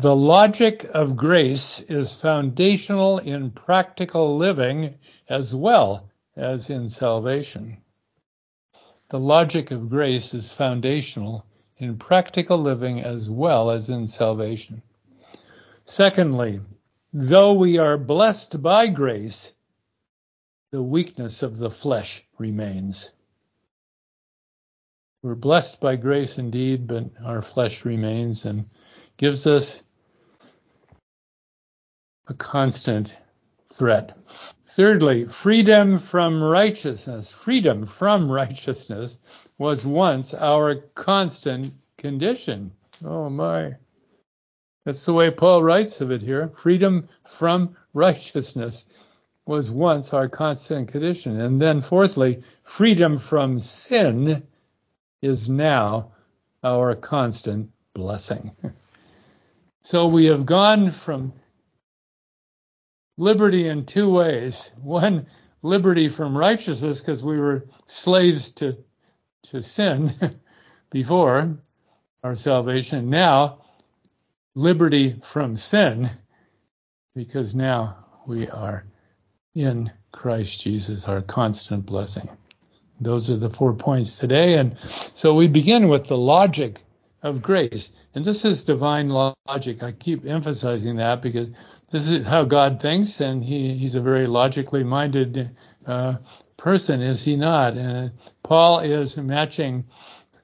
The 0.00 0.16
logic 0.16 0.84
of 0.94 1.14
grace 1.14 1.80
is 1.80 2.14
foundational 2.14 3.18
in 3.18 3.50
practical 3.50 4.38
living 4.38 4.94
as 5.28 5.54
well 5.54 6.08
as 6.34 6.70
in 6.70 6.88
salvation. 6.88 7.76
The 9.10 9.20
logic 9.20 9.70
of 9.72 9.90
grace 9.90 10.32
is 10.32 10.52
foundational 10.52 11.44
in 11.76 11.98
practical 11.98 12.56
living 12.56 13.02
as 13.02 13.28
well 13.28 13.70
as 13.70 13.90
in 13.90 14.06
salvation. 14.06 14.80
Secondly, 15.84 16.60
though 17.12 17.52
we 17.52 17.76
are 17.76 17.98
blessed 17.98 18.62
by 18.62 18.86
grace, 18.86 19.52
the 20.70 20.82
weakness 20.82 21.42
of 21.42 21.58
the 21.58 21.70
flesh 21.70 22.26
remains. 22.38 23.12
We're 25.22 25.34
blessed 25.34 25.78
by 25.78 25.96
grace 25.96 26.38
indeed, 26.38 26.86
but 26.86 27.04
our 27.22 27.42
flesh 27.42 27.84
remains 27.84 28.46
and 28.46 28.64
gives 29.18 29.46
us 29.46 29.82
a 32.30 32.34
constant 32.34 33.18
threat. 33.66 34.16
Thirdly, 34.64 35.24
freedom 35.24 35.98
from 35.98 36.42
righteousness. 36.42 37.32
Freedom 37.32 37.86
from 37.86 38.30
righteousness 38.30 39.18
was 39.58 39.84
once 39.84 40.32
our 40.32 40.76
constant 40.94 41.72
condition. 41.98 42.70
Oh 43.04 43.28
my. 43.28 43.74
That's 44.84 45.04
the 45.04 45.12
way 45.12 45.30
Paul 45.32 45.62
writes 45.62 46.00
of 46.00 46.12
it 46.12 46.22
here. 46.22 46.52
Freedom 46.54 47.08
from 47.24 47.76
righteousness 47.92 48.86
was 49.44 49.70
once 49.70 50.14
our 50.14 50.28
constant 50.28 50.88
condition. 50.88 51.40
And 51.40 51.60
then 51.60 51.80
fourthly, 51.80 52.42
freedom 52.62 53.18
from 53.18 53.60
sin 53.60 54.44
is 55.20 55.48
now 55.48 56.12
our 56.62 56.94
constant 56.94 57.70
blessing. 57.92 58.52
so 59.82 60.06
we 60.06 60.26
have 60.26 60.46
gone 60.46 60.92
from 60.92 61.32
liberty 63.20 63.68
in 63.68 63.86
two 63.86 64.10
ways. 64.10 64.72
One, 64.82 65.26
liberty 65.62 66.08
from 66.08 66.36
righteousness 66.36 67.00
because 67.00 67.22
we 67.22 67.38
were 67.38 67.66
slaves 67.86 68.52
to 68.52 68.78
to 69.42 69.62
sin 69.62 70.14
before 70.90 71.58
our 72.22 72.36
salvation. 72.36 73.10
Now, 73.10 73.58
liberty 74.54 75.16
from 75.22 75.56
sin 75.56 76.10
because 77.14 77.54
now 77.54 78.06
we 78.26 78.48
are 78.48 78.84
in 79.54 79.90
Christ 80.12 80.60
Jesus, 80.60 81.06
our 81.08 81.22
constant 81.22 81.86
blessing. 81.86 82.28
Those 83.00 83.30
are 83.30 83.36
the 83.36 83.50
four 83.50 83.74
points 83.74 84.18
today. 84.18 84.58
And 84.58 84.76
so 84.78 85.34
we 85.34 85.48
begin 85.48 85.88
with 85.88 86.06
the 86.06 86.18
logic 86.18 86.82
of 87.22 87.42
grace. 87.42 87.92
And 88.14 88.24
this 88.24 88.44
is 88.44 88.64
divine 88.64 89.08
logic. 89.08 89.82
I 89.82 89.92
keep 89.92 90.26
emphasizing 90.26 90.96
that 90.96 91.22
because 91.22 91.50
this 91.90 92.08
is 92.08 92.26
how 92.26 92.44
God 92.44 92.80
thinks, 92.80 93.20
and 93.20 93.42
he, 93.42 93.74
he's 93.74 93.94
a 93.94 94.00
very 94.00 94.26
logically 94.26 94.84
minded 94.84 95.50
uh, 95.86 96.16
person, 96.56 97.00
is 97.00 97.22
he 97.22 97.36
not? 97.36 97.76
And 97.76 98.12
Paul 98.42 98.80
is 98.80 99.16
matching 99.16 99.84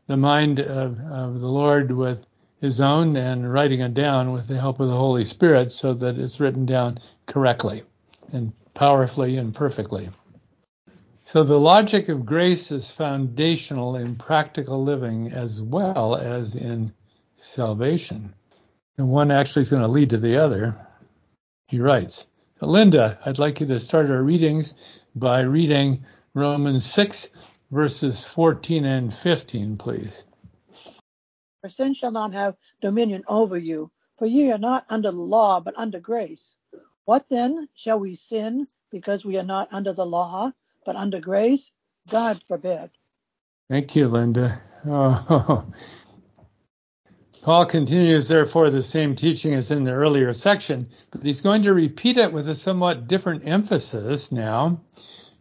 the 0.06 0.16
mind 0.16 0.60
of, 0.60 0.98
of 1.00 1.40
the 1.40 1.48
Lord 1.48 1.92
with 1.92 2.26
his 2.60 2.80
own 2.80 3.16
and 3.16 3.52
writing 3.52 3.80
it 3.80 3.94
down 3.94 4.32
with 4.32 4.48
the 4.48 4.58
help 4.58 4.80
of 4.80 4.88
the 4.88 4.96
Holy 4.96 5.24
Spirit 5.24 5.72
so 5.72 5.94
that 5.94 6.18
it's 6.18 6.40
written 6.40 6.66
down 6.66 6.98
correctly 7.26 7.82
and 8.32 8.52
powerfully 8.74 9.36
and 9.36 9.54
perfectly. 9.54 10.08
So 11.26 11.42
the 11.42 11.58
logic 11.58 12.08
of 12.08 12.24
grace 12.24 12.70
is 12.70 12.92
foundational 12.92 13.96
in 13.96 14.14
practical 14.14 14.84
living 14.84 15.32
as 15.32 15.60
well 15.60 16.14
as 16.14 16.54
in 16.54 16.94
salvation. 17.34 18.32
And 18.96 19.08
one 19.08 19.32
actually 19.32 19.62
is 19.62 19.70
going 19.70 19.82
to 19.82 19.88
lead 19.88 20.10
to 20.10 20.18
the 20.18 20.36
other. 20.36 20.76
He 21.66 21.80
writes, 21.80 22.28
Linda, 22.60 23.18
I'd 23.26 23.40
like 23.40 23.58
you 23.58 23.66
to 23.66 23.80
start 23.80 24.08
our 24.08 24.22
readings 24.22 25.02
by 25.16 25.40
reading 25.40 26.04
Romans 26.32 26.86
6, 26.86 27.30
verses 27.72 28.24
14 28.24 28.84
and 28.84 29.12
15, 29.12 29.78
please. 29.78 30.28
For 31.60 31.70
sin 31.70 31.92
shall 31.94 32.12
not 32.12 32.34
have 32.34 32.54
dominion 32.80 33.24
over 33.26 33.58
you, 33.58 33.90
for 34.16 34.26
ye 34.26 34.52
are 34.52 34.58
not 34.58 34.86
under 34.88 35.10
the 35.10 35.18
law, 35.18 35.58
but 35.58 35.76
under 35.76 35.98
grace. 35.98 36.54
What 37.04 37.28
then? 37.28 37.68
Shall 37.74 37.98
we 37.98 38.14
sin 38.14 38.68
because 38.92 39.24
we 39.24 39.38
are 39.38 39.44
not 39.44 39.72
under 39.72 39.92
the 39.92 40.06
law? 40.06 40.52
But 40.86 40.96
under 40.96 41.20
grace, 41.20 41.70
God 42.08 42.40
forbid. 42.48 42.90
Thank 43.68 43.96
you, 43.96 44.08
Linda. 44.08 44.62
Oh. 44.86 45.66
Paul 47.42 47.66
continues, 47.66 48.28
therefore, 48.28 48.70
the 48.70 48.82
same 48.82 49.14
teaching 49.14 49.54
as 49.54 49.70
in 49.70 49.84
the 49.84 49.92
earlier 49.92 50.32
section, 50.32 50.88
but 51.10 51.22
he's 51.22 51.40
going 51.40 51.62
to 51.62 51.74
repeat 51.74 52.16
it 52.16 52.32
with 52.32 52.48
a 52.48 52.54
somewhat 52.54 53.06
different 53.06 53.46
emphasis 53.46 54.32
now 54.32 54.80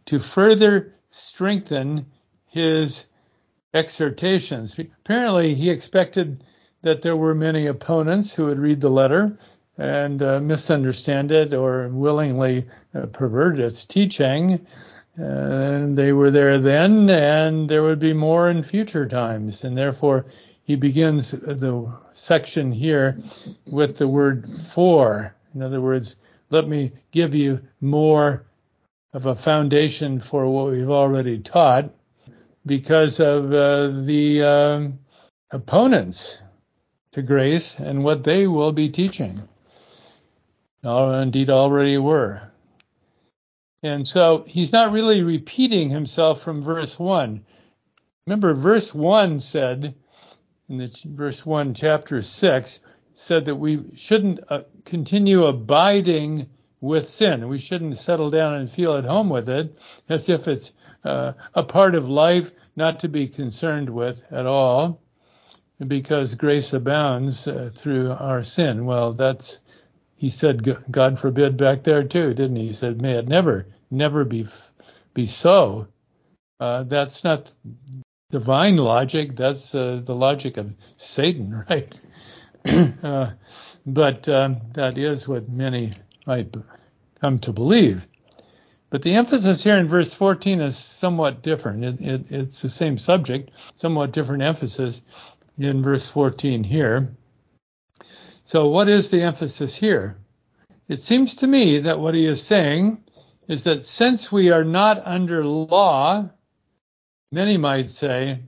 to 0.04 0.20
further 0.20 0.94
strengthen 1.10 2.06
his 2.46 3.08
exhortations. 3.74 4.78
Apparently, 4.78 5.54
he 5.54 5.70
expected 5.70 6.44
that 6.82 7.02
there 7.02 7.16
were 7.16 7.34
many 7.34 7.66
opponents 7.66 8.34
who 8.34 8.46
would 8.46 8.58
read 8.58 8.80
the 8.80 8.88
letter 8.88 9.36
and 9.78 10.22
uh, 10.22 10.40
misunderstand 10.40 11.32
it 11.32 11.54
or 11.54 11.88
willingly 11.88 12.66
uh, 12.94 13.06
pervert 13.06 13.58
its 13.58 13.84
teaching. 13.84 14.66
And 15.16 15.96
they 15.96 16.12
were 16.12 16.30
there 16.30 16.58
then, 16.58 17.08
and 17.08 17.68
there 17.68 17.82
would 17.82 17.98
be 17.98 18.12
more 18.12 18.50
in 18.50 18.62
future 18.62 19.06
times. 19.06 19.64
And 19.64 19.76
therefore, 19.76 20.26
he 20.64 20.76
begins 20.76 21.30
the 21.30 21.92
section 22.12 22.72
here 22.72 23.18
with 23.66 23.96
the 23.96 24.08
word 24.08 24.50
for. 24.50 25.34
In 25.54 25.62
other 25.62 25.80
words, 25.80 26.16
let 26.50 26.68
me 26.68 26.92
give 27.12 27.34
you 27.34 27.60
more 27.80 28.46
of 29.12 29.26
a 29.26 29.34
foundation 29.34 30.20
for 30.20 30.46
what 30.48 30.72
we've 30.72 30.90
already 30.90 31.38
taught 31.38 31.90
because 32.66 33.20
of 33.20 33.52
uh, 33.52 33.86
the 34.04 34.42
um, 34.42 34.98
opponents 35.50 36.42
to 37.12 37.22
grace 37.22 37.78
and 37.78 38.04
what 38.04 38.24
they 38.24 38.46
will 38.46 38.72
be 38.72 38.88
teaching. 38.88 39.40
Or 40.84 41.22
indeed 41.22 41.48
already 41.48 41.96
were. 41.96 42.42
And 43.82 44.06
so 44.06 44.44
he's 44.46 44.72
not 44.72 44.92
really 44.92 45.22
repeating 45.22 45.90
himself 45.90 46.42
from 46.42 46.62
verse 46.62 46.98
1. 46.98 47.44
Remember, 48.26 48.54
verse 48.54 48.94
1 48.94 49.40
said, 49.40 49.94
in 50.68 50.78
the 50.78 51.02
verse 51.04 51.46
1, 51.46 51.74
chapter 51.74 52.22
6, 52.22 52.80
said 53.14 53.44
that 53.44 53.56
we 53.56 53.84
shouldn't 53.94 54.40
uh, 54.48 54.62
continue 54.84 55.44
abiding 55.46 56.48
with 56.80 57.08
sin. 57.08 57.48
We 57.48 57.58
shouldn't 57.58 57.96
settle 57.96 58.30
down 58.30 58.54
and 58.54 58.70
feel 58.70 58.94
at 58.94 59.04
home 59.04 59.28
with 59.28 59.48
it 59.48 59.76
as 60.08 60.28
if 60.28 60.48
it's 60.48 60.72
uh, 61.04 61.32
a 61.54 61.62
part 61.62 61.94
of 61.94 62.08
life 62.08 62.52
not 62.74 63.00
to 63.00 63.08
be 63.08 63.28
concerned 63.28 63.88
with 63.88 64.22
at 64.30 64.46
all 64.46 65.00
because 65.86 66.34
grace 66.34 66.72
abounds 66.72 67.46
uh, 67.46 67.70
through 67.74 68.12
our 68.12 68.42
sin. 68.42 68.86
Well, 68.86 69.12
that's, 69.12 69.60
he 70.16 70.30
said, 70.30 70.90
God 70.90 71.18
forbid 71.18 71.56
back 71.56 71.84
there 71.84 72.02
too, 72.02 72.34
didn't 72.34 72.56
he? 72.56 72.68
He 72.68 72.72
said, 72.72 73.00
may 73.00 73.12
it 73.12 73.28
never 73.28 73.66
never 73.90 74.24
be 74.24 74.46
be 75.14 75.26
so. 75.26 75.88
Uh, 76.58 76.82
that's 76.84 77.22
not 77.22 77.54
divine 78.30 78.76
logic. 78.76 79.36
That's 79.36 79.74
uh, 79.74 80.00
the 80.04 80.14
logic 80.14 80.56
of 80.56 80.74
Satan, 80.96 81.64
right? 81.70 82.00
uh, 83.02 83.30
but 83.86 84.28
um, 84.28 84.60
that 84.72 84.98
is 84.98 85.28
what 85.28 85.48
many 85.48 85.92
might 86.26 86.54
come 87.20 87.38
to 87.40 87.52
believe. 87.52 88.06
But 88.88 89.02
the 89.02 89.14
emphasis 89.14 89.64
here 89.64 89.76
in 89.76 89.88
verse 89.88 90.14
14 90.14 90.60
is 90.60 90.76
somewhat 90.76 91.42
different. 91.42 91.84
It, 91.84 92.00
it, 92.00 92.32
it's 92.32 92.62
the 92.62 92.70
same 92.70 92.98
subject, 92.98 93.50
somewhat 93.74 94.12
different 94.12 94.42
emphasis 94.42 95.02
in 95.58 95.82
verse 95.82 96.08
14 96.08 96.64
here. 96.64 97.14
So, 98.46 98.68
what 98.68 98.88
is 98.88 99.10
the 99.10 99.22
emphasis 99.22 99.74
here? 99.74 100.18
It 100.86 101.00
seems 101.00 101.34
to 101.36 101.48
me 101.48 101.80
that 101.80 101.98
what 101.98 102.14
he 102.14 102.26
is 102.26 102.40
saying 102.40 103.02
is 103.48 103.64
that 103.64 103.82
since 103.82 104.30
we 104.30 104.52
are 104.52 104.62
not 104.62 105.04
under 105.04 105.44
law, 105.44 106.30
many 107.32 107.56
might 107.58 107.90
say, 107.90 108.38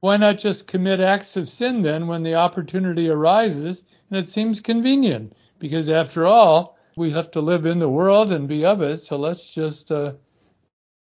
why 0.00 0.16
not 0.16 0.38
just 0.38 0.66
commit 0.66 0.98
acts 0.98 1.36
of 1.36 1.48
sin 1.48 1.82
then 1.82 2.08
when 2.08 2.24
the 2.24 2.34
opportunity 2.34 3.08
arises 3.08 3.84
and 4.10 4.18
it 4.18 4.28
seems 4.28 4.60
convenient? 4.60 5.32
Because 5.60 5.88
after 5.88 6.26
all, 6.26 6.76
we 6.96 7.10
have 7.10 7.30
to 7.30 7.40
live 7.40 7.66
in 7.66 7.78
the 7.78 7.88
world 7.88 8.32
and 8.32 8.48
be 8.48 8.66
of 8.66 8.82
it, 8.82 8.98
so 8.98 9.16
let's 9.16 9.54
just, 9.54 9.92
uh, 9.92 10.14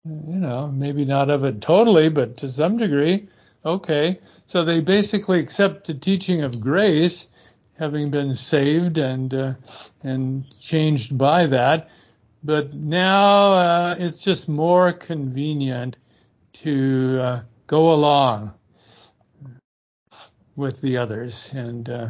you 0.05 0.39
know, 0.39 0.71
maybe 0.71 1.03
not 1.03 1.29
of 1.29 1.43
it 1.43 1.59
totally, 1.59 2.07
but 2.07 2.37
to 2.37 2.47
some 2.47 2.77
degree, 2.77 3.27
okay. 3.65 4.21
So 4.45 4.63
they 4.63 4.79
basically 4.79 5.39
accept 5.39 5.87
the 5.87 5.93
teaching 5.93 6.43
of 6.43 6.61
grace, 6.61 7.27
having 7.77 8.09
been 8.09 8.33
saved 8.35 8.97
and 8.97 9.33
uh, 9.33 9.53
and 10.03 10.45
changed 10.59 11.17
by 11.17 11.45
that, 11.45 11.89
but 12.43 12.73
now 12.73 13.53
uh, 13.53 13.95
it's 13.97 14.23
just 14.23 14.49
more 14.49 14.93
convenient 14.93 15.97
to 16.53 17.19
uh, 17.21 17.41
go 17.67 17.93
along 17.93 18.53
with 20.55 20.81
the 20.81 20.97
others 20.97 21.53
and 21.53 21.89
uh, 21.89 22.09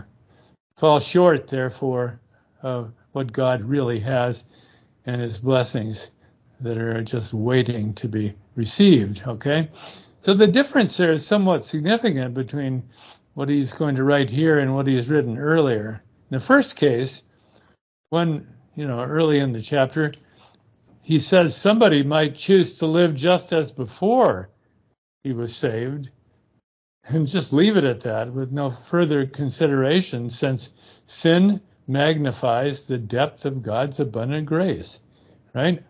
fall 0.77 0.99
short, 0.99 1.47
therefore, 1.47 2.19
of 2.61 2.93
what 3.11 3.33
God 3.33 3.61
really 3.61 3.99
has 3.99 4.45
and 5.05 5.21
his 5.21 5.37
blessings 5.37 6.11
that 6.61 6.77
are 6.77 7.01
just 7.01 7.33
waiting 7.33 7.93
to 7.95 8.07
be 8.07 8.33
received. 8.55 9.21
Okay? 9.27 9.69
So 10.21 10.33
the 10.33 10.47
difference 10.47 10.97
there 10.97 11.11
is 11.11 11.25
somewhat 11.25 11.65
significant 11.65 12.33
between 12.33 12.83
what 13.37 13.49
he's 13.49 13.73
going 13.73 13.93
to 13.93 14.03
write 14.03 14.31
here 14.31 14.57
and 14.57 14.73
what 14.73 14.87
he 14.87 14.95
has 14.95 15.11
written 15.11 15.37
earlier. 15.37 16.01
In 16.31 16.39
the 16.39 16.43
first 16.43 16.75
case, 16.75 17.21
when, 18.09 18.47
you 18.73 18.87
know, 18.87 19.03
early 19.03 19.37
in 19.37 19.51
the 19.51 19.61
chapter, 19.61 20.11
he 21.03 21.19
says 21.19 21.55
somebody 21.55 22.01
might 22.01 22.35
choose 22.35 22.79
to 22.79 22.87
live 22.87 23.13
just 23.13 23.53
as 23.53 23.71
before 23.71 24.49
he 25.23 25.33
was 25.33 25.55
saved 25.55 26.09
and 27.03 27.27
just 27.27 27.53
leave 27.53 27.77
it 27.77 27.83
at 27.83 28.01
that 28.01 28.33
with 28.33 28.51
no 28.51 28.71
further 28.71 29.27
consideration 29.27 30.31
since 30.31 30.71
sin 31.05 31.61
magnifies 31.87 32.85
the 32.85 32.97
depth 32.97 33.45
of 33.45 33.61
God's 33.61 33.99
abundant 33.99 34.47
grace, 34.47 34.99
right? 35.53 35.83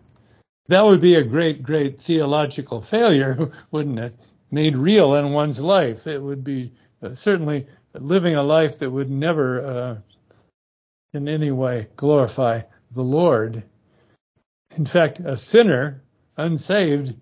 That 0.67 0.83
would 0.83 0.99
be 0.99 1.15
a 1.15 1.23
great, 1.23 1.63
great 1.63 2.01
theological 2.01 2.81
failure, 2.81 3.53
wouldn't 3.71 3.99
it? 3.99 4.15
Made 4.51 4.75
real 4.75 5.15
in 5.15 5.31
one's 5.31 5.61
life. 5.61 6.07
It 6.07 6.21
would 6.21 6.43
be 6.43 6.73
uh, 7.01 7.15
certainly 7.15 7.67
living 7.93 8.35
a 8.35 8.43
life 8.43 8.79
that 8.79 8.89
would 8.89 9.09
never 9.09 9.61
uh, 9.61 9.97
in 11.13 11.27
any 11.27 11.51
way 11.51 11.87
glorify 11.95 12.61
the 12.91 13.01
Lord. 13.01 13.63
In 14.75 14.85
fact, 14.85 15.19
a 15.19 15.37
sinner, 15.37 16.03
unsaved, 16.35 17.15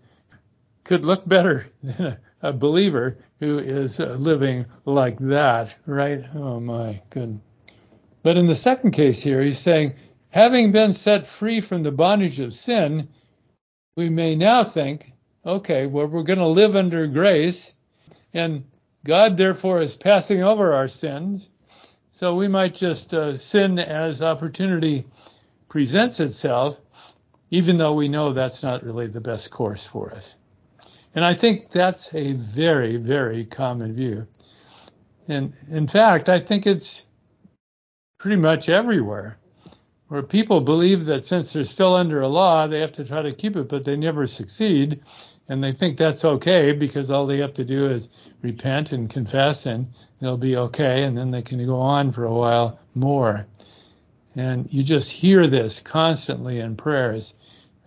could 0.83 1.05
look 1.05 1.27
better 1.27 1.67
than 1.83 2.05
a, 2.05 2.19
a 2.41 2.53
believer 2.53 3.17
who 3.39 3.59
is 3.59 3.99
uh, 3.99 4.15
living 4.19 4.65
like 4.85 5.17
that, 5.19 5.75
right? 5.85 6.23
Oh 6.35 6.59
my 6.59 7.01
goodness. 7.09 7.41
But 8.23 8.37
in 8.37 8.47
the 8.47 8.55
second 8.55 8.91
case 8.91 9.21
here, 9.21 9.39
he's 9.39 9.59
saying, 9.59 9.93
having 10.29 10.71
been 10.71 10.93
set 10.93 11.27
free 11.27 11.61
from 11.61 11.83
the 11.83 11.91
bondage 11.91 12.39
of 12.39 12.55
sin, 12.55 13.09
we 13.95 14.09
may 14.09 14.35
now 14.35 14.63
think, 14.63 15.13
okay, 15.45 15.85
well, 15.85 16.07
we're 16.07 16.23
going 16.23 16.39
to 16.39 16.47
live 16.47 16.75
under 16.75 17.05
grace, 17.05 17.75
and 18.33 18.65
God 19.05 19.37
therefore 19.37 19.81
is 19.81 19.95
passing 19.95 20.41
over 20.41 20.73
our 20.73 20.87
sins. 20.87 21.49
So 22.09 22.33
we 22.33 22.47
might 22.47 22.73
just 22.73 23.13
uh, 23.13 23.37
sin 23.37 23.77
as 23.77 24.21
opportunity 24.21 25.05
presents 25.69 26.19
itself, 26.19 26.81
even 27.51 27.77
though 27.77 27.93
we 27.93 28.07
know 28.07 28.33
that's 28.33 28.63
not 28.63 28.83
really 28.83 29.07
the 29.07 29.21
best 29.21 29.51
course 29.51 29.85
for 29.85 30.11
us. 30.11 30.35
And 31.13 31.23
I 31.23 31.35
think 31.35 31.69
that's 31.69 32.13
a 32.15 32.33
very, 32.33 32.97
very 32.97 33.45
common 33.45 33.93
view. 33.93 34.27
And 35.27 35.53
in 35.69 35.87
fact, 35.87 36.27
I 36.27 36.39
think 36.39 36.65
it's 36.65 37.05
pretty 38.17 38.37
much 38.37 38.69
everywhere 38.69 39.37
where 40.07 40.23
people 40.23 40.61
believe 40.61 41.05
that 41.05 41.25
since 41.25 41.53
they're 41.53 41.63
still 41.63 41.95
under 41.95 42.21
a 42.21 42.27
law, 42.27 42.65
they 42.65 42.79
have 42.79 42.93
to 42.93 43.05
try 43.05 43.21
to 43.21 43.31
keep 43.31 43.55
it, 43.55 43.69
but 43.69 43.85
they 43.85 43.97
never 43.97 44.25
succeed. 44.25 45.01
And 45.47 45.63
they 45.63 45.71
think 45.71 45.97
that's 45.97 46.25
okay 46.25 46.71
because 46.71 47.11
all 47.11 47.27
they 47.27 47.37
have 47.37 47.53
to 47.53 47.65
do 47.65 47.85
is 47.85 48.09
repent 48.41 48.91
and 48.91 49.09
confess 49.09 49.65
and 49.65 49.87
they'll 50.19 50.37
be 50.37 50.57
okay. 50.57 51.03
And 51.03 51.17
then 51.17 51.31
they 51.31 51.43
can 51.43 51.63
go 51.65 51.79
on 51.79 52.11
for 52.11 52.25
a 52.25 52.33
while 52.33 52.79
more. 52.95 53.45
And 54.35 54.71
you 54.73 54.83
just 54.83 55.11
hear 55.11 55.47
this 55.47 55.81
constantly 55.81 56.59
in 56.59 56.75
prayers 56.75 57.35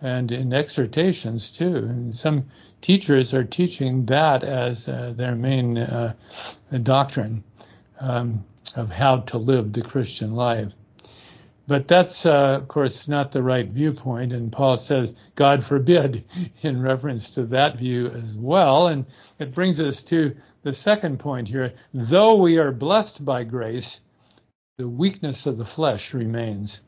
and 0.01 0.31
in 0.31 0.53
exhortations 0.53 1.51
too. 1.51 1.75
And 1.75 2.15
some 2.15 2.45
teachers 2.81 3.33
are 3.33 3.43
teaching 3.43 4.05
that 4.05 4.43
as 4.43 4.87
uh, 4.87 5.13
their 5.15 5.35
main 5.35 5.77
uh, 5.77 6.13
doctrine 6.81 7.43
um, 7.99 8.45
of 8.75 8.89
how 8.89 9.17
to 9.17 9.37
live 9.37 9.73
the 9.73 9.81
Christian 9.81 10.33
life. 10.33 10.71
But 11.69 11.87
that's, 11.87 12.25
uh, 12.25 12.55
of 12.55 12.67
course, 12.67 13.07
not 13.07 13.31
the 13.31 13.43
right 13.43 13.69
viewpoint. 13.69 14.33
And 14.33 14.51
Paul 14.51 14.75
says, 14.75 15.13
God 15.35 15.63
forbid, 15.63 16.25
in 16.63 16.81
reference 16.81 17.29
to 17.31 17.45
that 17.45 17.77
view 17.77 18.07
as 18.07 18.33
well. 18.33 18.87
And 18.87 19.05
it 19.37 19.53
brings 19.53 19.79
us 19.79 20.01
to 20.05 20.35
the 20.63 20.73
second 20.73 21.19
point 21.19 21.47
here. 21.47 21.75
Though 21.93 22.37
we 22.37 22.57
are 22.57 22.71
blessed 22.71 23.23
by 23.23 23.43
grace, 23.43 24.01
the 24.79 24.87
weakness 24.87 25.45
of 25.45 25.59
the 25.59 25.65
flesh 25.65 26.15
remains. 26.15 26.81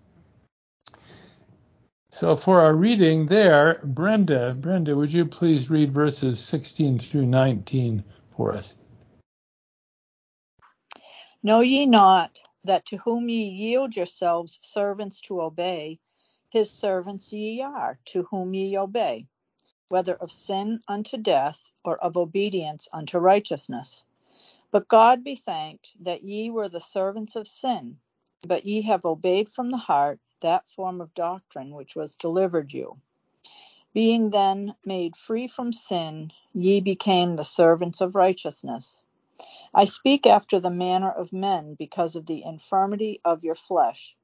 So 2.09 2.35
for 2.35 2.61
our 2.61 2.75
reading 2.75 3.27
there, 3.27 3.81
Brenda, 3.83 4.55
Brenda, 4.59 4.95
would 4.95 5.13
you 5.13 5.27
please 5.27 5.69
read 5.69 5.93
verses 5.93 6.39
16 6.39 6.97
through 6.97 7.27
19 7.27 8.03
for 8.35 8.53
us? 8.53 8.75
Know 11.43 11.59
ye 11.59 11.85
not 11.85 12.31
that 12.65 12.85
to 12.87 12.97
whom 12.97 13.29
ye 13.29 13.43
yield 13.43 13.95
yourselves 13.95 14.59
servants 14.61 15.21
to 15.21 15.41
obey, 15.41 15.99
his 16.49 16.71
servants 16.71 17.33
ye 17.33 17.61
are, 17.61 17.99
to 18.05 18.23
whom 18.23 18.53
ye 18.53 18.77
obey, 18.77 19.27
whether 19.89 20.15
of 20.15 20.31
sin 20.31 20.81
unto 20.87 21.17
death, 21.17 21.71
or 21.85 21.97
of 21.97 22.17
obedience 22.17 22.87
unto 22.93 23.17
righteousness? 23.19 24.03
But 24.71 24.87
God 24.87 25.23
be 25.23 25.35
thanked 25.35 25.91
that 26.01 26.23
ye 26.23 26.49
were 26.49 26.69
the 26.69 26.81
servants 26.81 27.35
of 27.35 27.47
sin, 27.47 27.97
but 28.43 28.65
ye 28.65 28.81
have 28.83 29.05
obeyed 29.05 29.49
from 29.49 29.71
the 29.71 29.77
heart 29.77 30.19
that 30.41 30.69
form 30.69 31.01
of 31.01 31.13
doctrine 31.13 31.71
which 31.75 31.95
was 31.95 32.15
delivered 32.15 32.73
you. 32.73 32.97
Being 33.93 34.29
then 34.29 34.75
made 34.85 35.15
free 35.17 35.47
from 35.47 35.73
sin, 35.73 36.31
ye 36.53 36.81
became 36.81 37.35
the 37.35 37.43
servants 37.43 38.01
of 38.01 38.15
righteousness. 38.15 39.03
I 39.73 39.85
speak 39.85 40.27
after 40.27 40.59
the 40.59 40.69
manner 40.69 41.11
of 41.11 41.33
men 41.33 41.75
because 41.79 42.15
of 42.15 42.25
the 42.25 42.43
infirmity 42.43 43.21
of 43.25 43.43
your 43.43 43.55
flesh. 43.55 44.15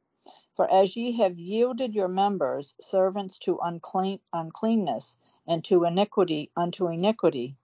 For 0.56 0.70
as 0.72 0.96
ye 0.96 1.14
have 1.20 1.40
yielded 1.40 1.94
your 1.94 2.10
members 2.10 2.76
servants 2.82 3.38
to 3.40 3.60
unclean, 3.64 4.20
uncleanness, 4.34 5.18
and 5.48 5.64
to 5.66 5.86
iniquity 5.86 6.52
unto 6.58 6.88
iniquity, 6.90 7.56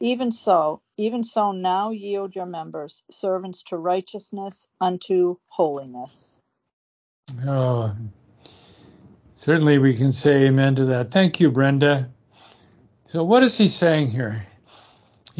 even 0.00 0.32
so, 0.32 0.82
even 0.96 1.24
so 1.24 1.52
now 1.52 1.90
yield 1.90 2.34
your 2.34 2.46
members 2.46 3.02
servants 3.10 3.62
to 3.64 3.78
righteousness 3.78 4.68
unto 4.80 5.36
holiness. 5.48 6.38
Oh, 7.46 7.96
certainly 9.36 9.78
we 9.78 9.94
can 9.94 10.12
say 10.12 10.46
amen 10.46 10.76
to 10.76 10.86
that. 10.86 11.10
Thank 11.12 11.40
you, 11.40 11.50
Brenda. 11.50 12.10
So, 13.06 13.24
what 13.24 13.42
is 13.42 13.58
he 13.58 13.68
saying 13.68 14.10
here? 14.10 14.46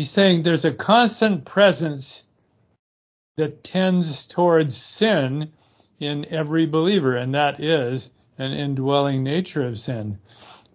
He's 0.01 0.09
saying 0.09 0.45
there's 0.45 0.65
a 0.65 0.73
constant 0.73 1.45
presence 1.45 2.25
that 3.37 3.63
tends 3.63 4.27
towards 4.27 4.75
sin 4.75 5.53
in 5.99 6.25
every 6.31 6.65
believer, 6.65 7.17
and 7.17 7.35
that 7.35 7.61
is 7.61 8.11
an 8.39 8.53
indwelling 8.53 9.23
nature 9.23 9.63
of 9.63 9.79
sin. 9.79 10.19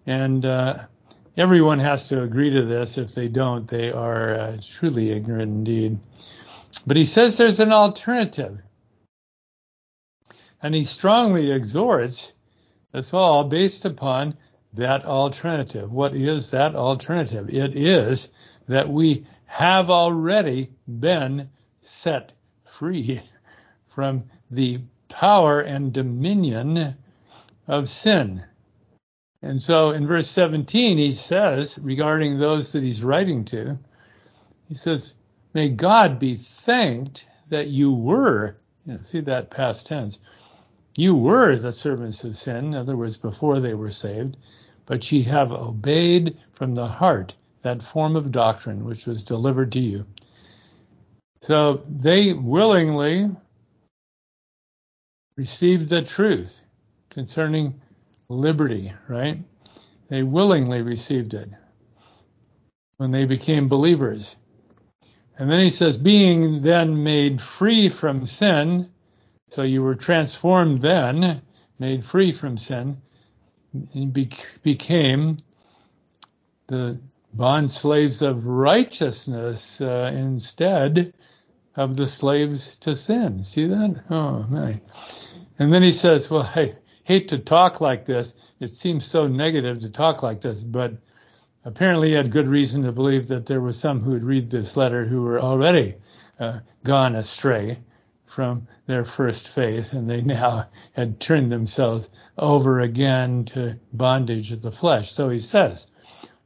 And 0.06 0.46
uh, 0.46 0.84
everyone 1.36 1.80
has 1.80 2.10
to 2.10 2.22
agree 2.22 2.50
to 2.50 2.62
this. 2.62 2.98
If 2.98 3.16
they 3.16 3.26
don't, 3.26 3.66
they 3.66 3.90
are 3.90 4.34
uh, 4.36 4.58
truly 4.62 5.10
ignorant 5.10 5.50
indeed. 5.50 5.98
But 6.86 6.96
he 6.96 7.04
says 7.04 7.36
there's 7.36 7.58
an 7.58 7.72
alternative. 7.72 8.60
And 10.62 10.72
he 10.72 10.84
strongly 10.84 11.50
exhorts 11.50 12.32
us 12.94 13.12
all 13.12 13.42
based 13.42 13.86
upon 13.86 14.36
that 14.74 15.04
alternative. 15.04 15.90
What 15.90 16.14
is 16.14 16.52
that 16.52 16.76
alternative? 16.76 17.48
It 17.52 17.74
is 17.74 18.30
that 18.68 18.88
we 18.88 19.26
have 19.46 19.90
already 19.90 20.70
been 20.86 21.50
set 21.80 22.32
free 22.64 23.20
from 23.88 24.24
the 24.50 24.80
power 25.08 25.60
and 25.60 25.92
dominion 25.92 26.94
of 27.66 27.88
sin. 27.88 28.44
And 29.42 29.62
so 29.62 29.90
in 29.90 30.06
verse 30.06 30.28
17, 30.28 30.98
he 30.98 31.12
says, 31.12 31.78
regarding 31.78 32.38
those 32.38 32.72
that 32.72 32.82
he's 32.82 33.04
writing 33.04 33.44
to, 33.46 33.78
he 34.68 34.74
says, 34.74 35.14
May 35.54 35.68
God 35.68 36.18
be 36.18 36.34
thanked 36.34 37.26
that 37.48 37.68
you 37.68 37.92
were, 37.92 38.56
you 38.84 38.92
know, 38.92 38.98
see 38.98 39.20
that 39.20 39.50
past 39.50 39.86
tense, 39.86 40.18
you 40.96 41.14
were 41.14 41.56
the 41.56 41.72
servants 41.72 42.24
of 42.24 42.36
sin, 42.36 42.66
in 42.66 42.74
other 42.74 42.96
words, 42.96 43.16
before 43.16 43.60
they 43.60 43.74
were 43.74 43.90
saved, 43.90 44.36
but 44.84 45.10
ye 45.12 45.22
have 45.22 45.52
obeyed 45.52 46.36
from 46.52 46.74
the 46.74 46.86
heart 46.86 47.34
that 47.66 47.82
form 47.82 48.14
of 48.14 48.30
doctrine 48.30 48.84
which 48.84 49.06
was 49.06 49.24
delivered 49.24 49.72
to 49.72 49.80
you. 49.80 50.06
So 51.42 51.82
they 51.88 52.32
willingly 52.32 53.28
received 55.36 55.88
the 55.88 56.02
truth 56.02 56.62
concerning 57.10 57.80
liberty, 58.28 58.92
right? 59.08 59.42
They 60.08 60.22
willingly 60.22 60.82
received 60.82 61.34
it 61.34 61.50
when 62.98 63.10
they 63.10 63.26
became 63.26 63.66
believers. 63.68 64.36
And 65.36 65.50
then 65.50 65.58
he 65.58 65.70
says, 65.70 65.96
being 65.96 66.60
then 66.62 67.02
made 67.02 67.42
free 67.42 67.88
from 67.88 68.26
sin, 68.26 68.88
so 69.48 69.62
you 69.62 69.82
were 69.82 69.96
transformed 69.96 70.82
then, 70.82 71.42
made 71.80 72.04
free 72.04 72.30
from 72.30 72.58
sin, 72.58 73.02
and 73.92 74.12
be- 74.12 74.30
became 74.62 75.36
the 76.68 77.00
bond 77.36 77.70
slaves 77.70 78.22
of 78.22 78.46
righteousness 78.46 79.80
uh, 79.80 80.10
instead. 80.14 81.12
of 81.76 81.96
the 81.96 82.06
slaves 82.06 82.76
to 82.76 82.94
sin. 82.94 83.44
See 83.44 83.66
that? 83.66 84.04
Oh, 84.10 84.46
my. 84.48 84.80
And 85.58 85.72
then 85.72 85.82
he 85.82 85.92
says, 85.92 86.30
Well, 86.30 86.50
I 86.56 86.74
hate 87.04 87.28
to 87.28 87.38
talk 87.38 87.80
like 87.80 88.06
this. 88.06 88.34
It 88.60 88.70
seems 88.70 89.04
so 89.04 89.26
negative 89.26 89.80
to 89.80 89.90
talk 89.90 90.22
like 90.22 90.40
this, 90.40 90.62
but 90.62 90.94
apparently 91.64 92.08
he 92.08 92.14
had 92.14 92.30
good 92.30 92.48
reason 92.48 92.82
to 92.82 92.92
believe 92.92 93.28
that 93.28 93.46
there 93.46 93.60
were 93.60 93.72
some 93.72 94.00
who 94.00 94.12
would 94.12 94.24
read 94.24 94.50
this 94.50 94.76
letter 94.76 95.04
who 95.04 95.22
were 95.22 95.40
already 95.40 95.94
uh, 96.40 96.60
gone 96.82 97.14
astray 97.14 97.78
from 98.24 98.66
their 98.86 99.04
first 99.04 99.48
faith, 99.48 99.92
and 99.92 100.10
they 100.10 100.20
now 100.20 100.66
had 100.92 101.20
turned 101.20 101.50
themselves 101.52 102.10
over 102.36 102.80
again 102.80 103.44
to 103.44 103.78
bondage 103.92 104.52
of 104.52 104.62
the 104.62 104.72
flesh. 104.72 105.12
So 105.12 105.28
he 105.28 105.38
says, 105.38 105.86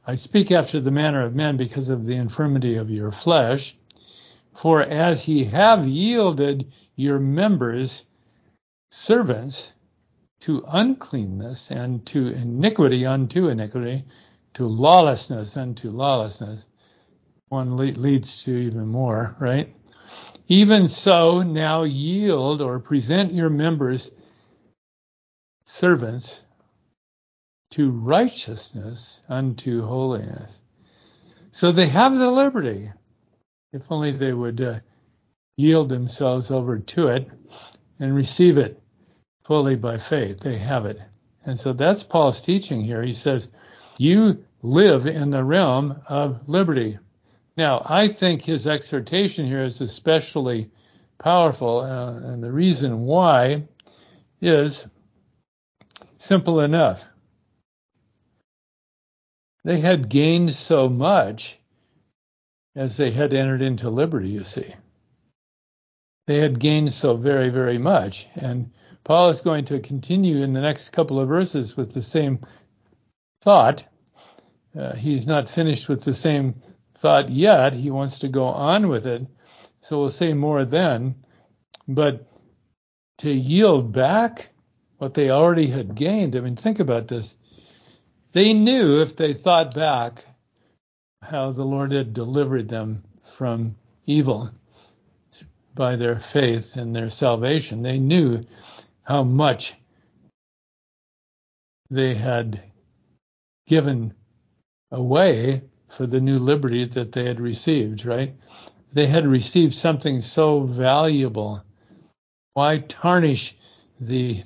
I 0.05 0.15
speak 0.15 0.51
after 0.51 0.79
the 0.79 0.91
manner 0.91 1.21
of 1.21 1.35
men 1.35 1.57
because 1.57 1.89
of 1.89 2.05
the 2.05 2.15
infirmity 2.15 2.75
of 2.75 2.89
your 2.89 3.11
flesh. 3.11 3.77
For 4.53 4.81
as 4.81 5.27
ye 5.27 5.45
have 5.45 5.87
yielded 5.87 6.71
your 6.95 7.19
members 7.19 8.05
servants 8.89 9.73
to 10.41 10.63
uncleanness 10.67 11.71
and 11.71 12.05
to 12.07 12.27
iniquity 12.27 13.05
unto 13.05 13.47
iniquity, 13.47 14.05
to 14.55 14.67
lawlessness 14.67 15.55
unto 15.55 15.91
lawlessness, 15.91 16.67
one 17.49 17.77
leads 17.77 18.43
to 18.43 18.51
even 18.57 18.87
more, 18.87 19.35
right? 19.39 19.75
Even 20.47 20.87
so, 20.87 21.43
now 21.43 21.83
yield 21.83 22.61
or 22.61 22.79
present 22.79 23.33
your 23.33 23.49
members 23.49 24.11
servants 25.65 26.43
to 27.71 27.91
righteousness 27.91 29.23
unto 29.29 29.85
holiness. 29.85 30.61
So 31.51 31.71
they 31.71 31.87
have 31.87 32.17
the 32.17 32.31
liberty, 32.31 32.91
if 33.73 33.83
only 33.91 34.11
they 34.11 34.33
would 34.33 34.61
uh, 34.61 34.79
yield 35.57 35.89
themselves 35.89 36.51
over 36.51 36.79
to 36.79 37.07
it 37.09 37.29
and 37.99 38.15
receive 38.15 38.57
it 38.57 38.81
fully 39.43 39.75
by 39.75 39.97
faith. 39.97 40.39
They 40.39 40.57
have 40.57 40.85
it. 40.85 40.99
And 41.45 41.59
so 41.59 41.73
that's 41.73 42.03
Paul's 42.03 42.41
teaching 42.41 42.81
here. 42.81 43.01
He 43.01 43.13
says, 43.13 43.49
You 43.97 44.45
live 44.61 45.05
in 45.07 45.29
the 45.29 45.43
realm 45.43 46.01
of 46.07 46.47
liberty. 46.47 46.99
Now, 47.57 47.81
I 47.85 48.07
think 48.07 48.43
his 48.43 48.67
exhortation 48.67 49.45
here 49.45 49.63
is 49.63 49.81
especially 49.81 50.71
powerful, 51.17 51.79
uh, 51.79 52.13
and 52.17 52.43
the 52.43 52.51
reason 52.51 53.01
why 53.01 53.63
is 54.41 54.87
simple 56.17 56.61
enough. 56.61 57.07
They 59.63 59.79
had 59.79 60.09
gained 60.09 60.53
so 60.53 60.89
much 60.89 61.59
as 62.75 62.97
they 62.97 63.11
had 63.11 63.33
entered 63.33 63.61
into 63.61 63.89
liberty, 63.89 64.29
you 64.29 64.43
see. 64.43 64.73
They 66.27 66.39
had 66.39 66.59
gained 66.59 66.93
so 66.93 67.15
very, 67.15 67.49
very 67.49 67.77
much. 67.77 68.27
And 68.35 68.71
Paul 69.03 69.29
is 69.29 69.41
going 69.41 69.65
to 69.65 69.79
continue 69.79 70.37
in 70.37 70.53
the 70.53 70.61
next 70.61 70.89
couple 70.91 71.19
of 71.19 71.27
verses 71.27 71.75
with 71.75 71.91
the 71.93 72.01
same 72.01 72.39
thought. 73.41 73.83
Uh, 74.77 74.95
he's 74.95 75.27
not 75.27 75.49
finished 75.49 75.89
with 75.89 76.03
the 76.03 76.13
same 76.13 76.61
thought 76.93 77.29
yet. 77.29 77.73
He 77.73 77.91
wants 77.91 78.19
to 78.19 78.29
go 78.29 78.45
on 78.45 78.87
with 78.87 79.05
it. 79.05 79.25
So 79.81 79.99
we'll 79.99 80.11
say 80.11 80.33
more 80.33 80.63
then. 80.63 81.15
But 81.87 82.27
to 83.19 83.31
yield 83.31 83.91
back 83.91 84.49
what 84.97 85.13
they 85.13 85.31
already 85.31 85.67
had 85.67 85.95
gained, 85.95 86.35
I 86.35 86.39
mean, 86.39 86.55
think 86.55 86.79
about 86.79 87.07
this. 87.07 87.35
They 88.33 88.53
knew 88.53 89.01
if 89.01 89.15
they 89.15 89.33
thought 89.33 89.73
back 89.73 90.25
how 91.21 91.51
the 91.51 91.65
Lord 91.65 91.91
had 91.91 92.13
delivered 92.13 92.69
them 92.69 93.03
from 93.23 93.75
evil 94.05 94.51
by 95.75 95.95
their 95.95 96.19
faith 96.19 96.75
and 96.75 96.95
their 96.95 97.09
salvation. 97.09 97.83
They 97.83 97.99
knew 97.99 98.45
how 99.03 99.23
much 99.23 99.73
they 101.89 102.15
had 102.15 102.61
given 103.67 104.13
away 104.91 105.63
for 105.89 106.05
the 106.07 106.21
new 106.21 106.39
liberty 106.39 106.85
that 106.85 107.11
they 107.11 107.25
had 107.25 107.39
received, 107.39 108.05
right? 108.05 108.35
They 108.93 109.07
had 109.07 109.27
received 109.27 109.73
something 109.73 110.21
so 110.21 110.61
valuable. 110.61 111.63
Why 112.53 112.79
tarnish 112.79 113.57
the 113.99 114.43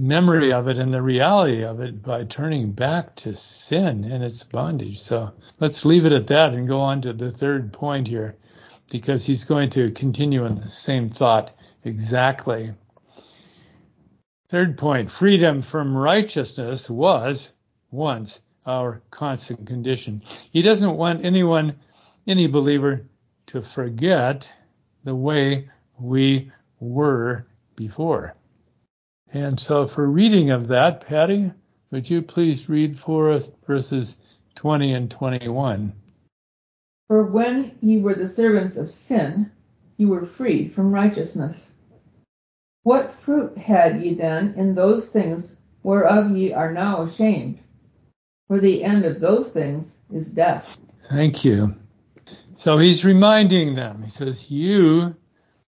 memory 0.00 0.52
of 0.52 0.66
it 0.68 0.78
and 0.78 0.92
the 0.92 1.02
reality 1.02 1.62
of 1.62 1.80
it 1.80 2.02
by 2.02 2.24
turning 2.24 2.72
back 2.72 3.14
to 3.16 3.36
sin 3.36 4.04
and 4.04 4.24
its 4.24 4.42
bondage? 4.42 4.98
So 4.98 5.32
let's 5.58 5.84
leave 5.84 6.06
it 6.06 6.12
at 6.12 6.26
that 6.28 6.54
and 6.54 6.66
go 6.66 6.80
on 6.80 7.02
to 7.02 7.12
the 7.12 7.30
third 7.30 7.72
point 7.72 8.08
here 8.08 8.36
because 8.90 9.24
he's 9.24 9.44
going 9.44 9.70
to 9.70 9.90
continue 9.92 10.44
in 10.44 10.56
the 10.56 10.68
same 10.68 11.08
thought 11.08 11.54
exactly. 11.84 12.72
Third 14.48 14.76
point 14.76 15.10
freedom 15.10 15.62
from 15.62 15.96
righteousness 15.96 16.90
was 16.90 17.52
once 17.90 18.42
our 18.66 19.02
constant 19.10 19.66
condition. 19.66 20.22
He 20.52 20.62
doesn't 20.62 20.96
want 20.96 21.24
anyone, 21.24 21.76
any 22.26 22.46
believer, 22.46 23.06
to 23.46 23.62
forget 23.62 24.50
the 25.04 25.14
way 25.14 25.68
we 25.98 26.50
were 26.78 27.46
before. 27.76 28.34
And 29.32 29.58
so, 29.58 29.86
for 29.86 30.06
reading 30.06 30.50
of 30.50 30.68
that, 30.68 31.06
Patty, 31.06 31.52
would 31.90 32.08
you 32.08 32.22
please 32.22 32.68
read 32.68 32.98
for 32.98 33.30
us 33.30 33.50
verses 33.66 34.16
20 34.56 34.92
and 34.92 35.10
21? 35.10 35.92
For 37.08 37.24
when 37.24 37.76
ye 37.80 37.98
were 37.98 38.14
the 38.14 38.28
servants 38.28 38.76
of 38.76 38.88
sin, 38.88 39.50
ye 39.96 40.06
were 40.06 40.24
free 40.24 40.68
from 40.68 40.92
righteousness. 40.92 41.70
What 42.82 43.12
fruit 43.12 43.58
had 43.58 44.02
ye 44.02 44.14
then 44.14 44.54
in 44.56 44.74
those 44.74 45.10
things 45.10 45.56
whereof 45.82 46.36
ye 46.36 46.52
are 46.52 46.72
now 46.72 47.02
ashamed? 47.02 47.60
for 48.50 48.58
the 48.58 48.82
end 48.82 49.04
of 49.04 49.20
those 49.20 49.52
things 49.52 49.96
is 50.12 50.32
death. 50.32 50.76
Thank 51.02 51.44
you. 51.44 51.76
So 52.56 52.78
he's 52.78 53.04
reminding 53.04 53.74
them. 53.74 54.02
He 54.02 54.10
says, 54.10 54.50
You 54.50 55.14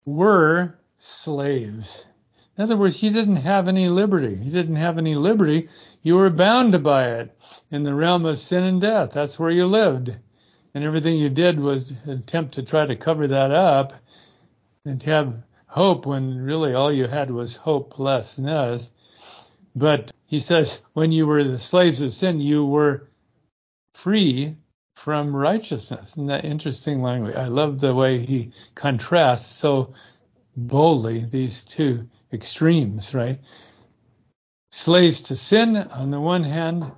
were 0.04 0.76
slaves. 0.98 2.08
In 2.56 2.64
other 2.64 2.76
words, 2.76 3.02
you 3.02 3.10
didn't 3.10 3.36
have 3.36 3.68
any 3.68 3.88
liberty. 3.88 4.34
You 4.34 4.50
didn't 4.50 4.76
have 4.76 4.98
any 4.98 5.14
liberty. 5.14 5.68
You 6.02 6.16
were 6.16 6.30
bound 6.30 6.82
by 6.82 7.12
it 7.12 7.36
in 7.70 7.82
the 7.82 7.94
realm 7.94 8.26
of 8.26 8.38
sin 8.38 8.64
and 8.64 8.80
death. 8.80 9.12
That's 9.12 9.38
where 9.38 9.50
you 9.50 9.66
lived. 9.66 10.16
And 10.74 10.84
everything 10.84 11.16
you 11.16 11.28
did 11.28 11.58
was 11.58 11.94
attempt 12.06 12.54
to 12.54 12.62
try 12.62 12.84
to 12.84 12.96
cover 12.96 13.26
that 13.28 13.50
up 13.50 13.94
and 14.84 15.00
to 15.00 15.10
have 15.10 15.42
hope 15.66 16.04
when 16.04 16.36
really 16.36 16.74
all 16.74 16.92
you 16.92 17.06
had 17.06 17.30
was 17.30 17.56
hopelessness. 17.56 18.90
But 19.74 20.12
he 20.26 20.40
says, 20.40 20.82
when 20.92 21.12
you 21.12 21.26
were 21.26 21.44
the 21.44 21.58
slaves 21.58 22.02
of 22.02 22.12
sin, 22.12 22.40
you 22.40 22.66
were 22.66 23.08
free 23.94 24.56
from 24.96 25.34
righteousness. 25.34 26.12
Isn't 26.12 26.26
that 26.26 26.44
interesting 26.44 27.00
language? 27.00 27.34
I 27.34 27.46
love 27.46 27.80
the 27.80 27.94
way 27.94 28.18
he 28.18 28.52
contrasts 28.74 29.46
so 29.46 29.94
boldly 30.56 31.24
these 31.24 31.64
two 31.64 32.08
extremes, 32.32 33.14
right? 33.14 33.40
Slaves 34.70 35.22
to 35.22 35.36
sin 35.36 35.76
on 35.76 36.10
the 36.10 36.20
one 36.20 36.44
hand, 36.44 36.90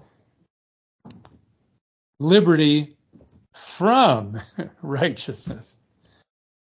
liberty 2.20 2.96
from 3.52 4.40
righteousness. 4.82 5.76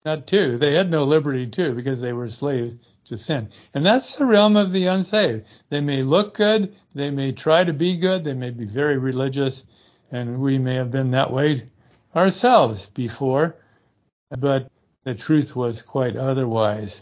Not 0.06 0.26
two. 0.26 0.58
They 0.58 0.74
had 0.74 0.90
no 0.90 1.04
liberty 1.04 1.48
too 1.48 1.74
because 1.74 2.00
they 2.00 2.14
were 2.14 2.30
slaves 2.30 2.76
to 3.06 3.18
sin. 3.18 3.50
And 3.74 3.86
that's 3.86 4.16
the 4.16 4.26
realm 4.26 4.56
of 4.56 4.72
the 4.72 4.88
unsaved. 4.88 5.46
They 5.70 5.82
may 5.82 6.02
look 6.02 6.36
good, 6.36 6.76
they 6.94 7.12
may 7.12 7.32
try 7.32 7.64
to 7.64 7.74
be 7.74 7.98
good, 7.98 8.24
they 8.24 8.34
may 8.34 8.52
be 8.52 8.66
very 8.66 8.98
religious, 8.98 9.66
and 10.12 10.40
we 10.40 10.60
may 10.60 10.76
have 10.76 10.92
been 10.92 11.12
that 11.12 11.32
way 11.32 11.66
ourselves 12.16 12.88
before, 12.88 13.58
but 14.30 14.72
the 15.08 15.16
truth 15.16 15.56
was 15.56 15.82
quite 15.82 16.18
otherwise. 16.18 17.02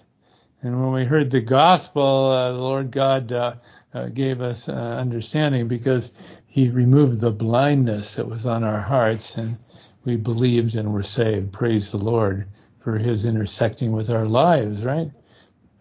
And 0.61 0.79
when 0.79 0.91
we 0.91 1.05
heard 1.05 1.31
the 1.31 1.41
gospel, 1.41 2.27
uh, 2.27 2.51
the 2.51 2.59
Lord 2.59 2.91
God 2.91 3.31
uh, 3.31 3.55
uh, 3.95 4.09
gave 4.09 4.41
us 4.41 4.69
uh, 4.69 4.73
understanding 4.73 5.67
because 5.67 6.13
He 6.45 6.69
removed 6.69 7.19
the 7.19 7.31
blindness 7.31 8.15
that 8.15 8.27
was 8.27 8.45
on 8.45 8.63
our 8.63 8.79
hearts, 8.79 9.37
and 9.37 9.57
we 10.03 10.17
believed 10.17 10.75
and 10.75 10.93
were 10.93 11.01
saved. 11.01 11.51
Praise 11.51 11.89
the 11.89 11.97
Lord 11.97 12.47
for 12.79 12.99
His 12.99 13.25
intersecting 13.25 13.91
with 13.91 14.11
our 14.11 14.25
lives, 14.25 14.85
right? 14.85 15.09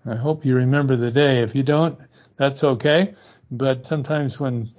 I 0.06 0.14
hope 0.14 0.46
you 0.46 0.56
remember 0.56 0.96
the 0.96 1.10
day. 1.10 1.42
If 1.42 1.54
you 1.54 1.62
don't, 1.62 1.98
that's 2.36 2.64
okay. 2.64 3.14
But 3.50 3.84
sometimes 3.84 4.40
when 4.40 4.70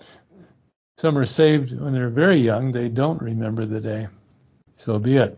some 0.97 1.15
are 1.15 1.27
saved 1.27 1.79
when 1.79 1.93
they're 1.93 2.09
very 2.09 2.37
young, 2.37 2.71
they 2.71 2.89
don't 2.89 3.21
remember 3.21 3.65
the 3.65 3.81
day. 3.81 4.07
So 4.77 4.97
be 4.97 5.17
it. 5.17 5.37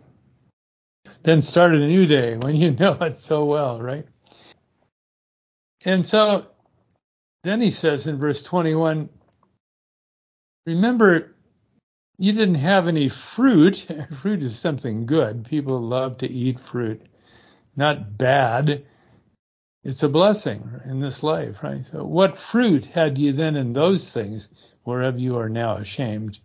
Then 1.27 1.41
started 1.41 1.81
a 1.81 1.87
new 1.87 2.05
day 2.05 2.37
when 2.37 2.55
you 2.55 2.71
know 2.71 2.93
it 3.01 3.17
so 3.17 3.43
well, 3.43 3.81
right? 3.81 4.07
And 5.83 6.07
so 6.07 6.47
then 7.43 7.59
he 7.59 7.69
says 7.69 8.07
in 8.07 8.17
verse 8.17 8.43
21 8.43 9.09
remember, 10.65 11.35
you 12.17 12.31
didn't 12.31 12.55
have 12.55 12.87
any 12.87 13.09
fruit. 13.09 13.85
fruit 14.13 14.41
is 14.41 14.57
something 14.57 15.05
good. 15.05 15.43
People 15.43 15.81
love 15.81 16.19
to 16.19 16.31
eat 16.31 16.61
fruit. 16.61 17.01
not 17.75 18.17
bad. 18.17 18.85
It's 19.83 20.03
a 20.03 20.09
blessing 20.09 20.79
in 20.85 21.01
this 21.01 21.23
life, 21.23 21.61
right? 21.61 21.85
So 21.85 22.05
what 22.05 22.39
fruit 22.39 22.85
had 22.85 23.17
you 23.17 23.33
then 23.33 23.57
in 23.57 23.73
those 23.73 24.13
things 24.13 24.47
whereof 24.85 25.19
you 25.19 25.37
are 25.39 25.49
now 25.49 25.73
ashamed? 25.73 26.39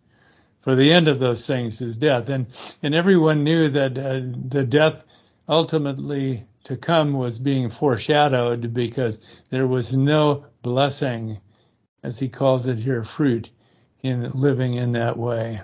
For 0.62 0.76
the 0.76 0.92
end 0.92 1.08
of 1.08 1.18
those 1.18 1.46
things 1.46 1.80
is 1.80 1.96
death. 1.96 2.28
And, 2.28 2.46
and 2.82 2.94
everyone 2.94 3.44
knew 3.44 3.68
that 3.68 3.98
uh, 3.98 4.20
the 4.48 4.64
death 4.64 5.04
ultimately 5.48 6.44
to 6.64 6.76
come 6.76 7.14
was 7.14 7.38
being 7.38 7.68
foreshadowed 7.68 8.72
because 8.72 9.42
there 9.50 9.66
was 9.66 9.96
no 9.96 10.46
blessing, 10.62 11.40
as 12.04 12.18
he 12.18 12.28
calls 12.28 12.68
it 12.68 12.78
here, 12.78 13.02
fruit 13.02 13.50
in 14.02 14.30
living 14.30 14.74
in 14.74 14.92
that 14.92 15.18
way. 15.18 15.60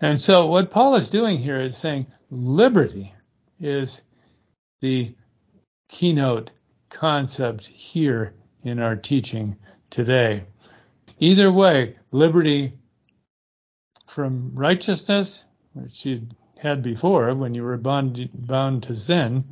And 0.00 0.20
so 0.20 0.46
what 0.46 0.70
Paul 0.70 0.96
is 0.96 1.08
doing 1.08 1.38
here 1.38 1.60
is 1.60 1.76
saying 1.76 2.06
liberty 2.30 3.14
is 3.60 4.02
the 4.82 5.14
keynote 5.88 6.50
concept 6.90 7.66
here 7.66 8.34
in 8.62 8.78
our 8.78 8.96
teaching 8.96 9.56
today. 9.88 10.44
Either 11.18 11.50
way, 11.50 11.96
liberty 12.10 12.74
from 14.12 14.50
righteousness, 14.54 15.46
which 15.72 16.04
you 16.04 16.28
had 16.58 16.82
before 16.82 17.34
when 17.34 17.54
you 17.54 17.62
were 17.62 17.78
bound, 17.78 18.28
bound 18.34 18.82
to 18.82 18.94
sin, 18.94 19.42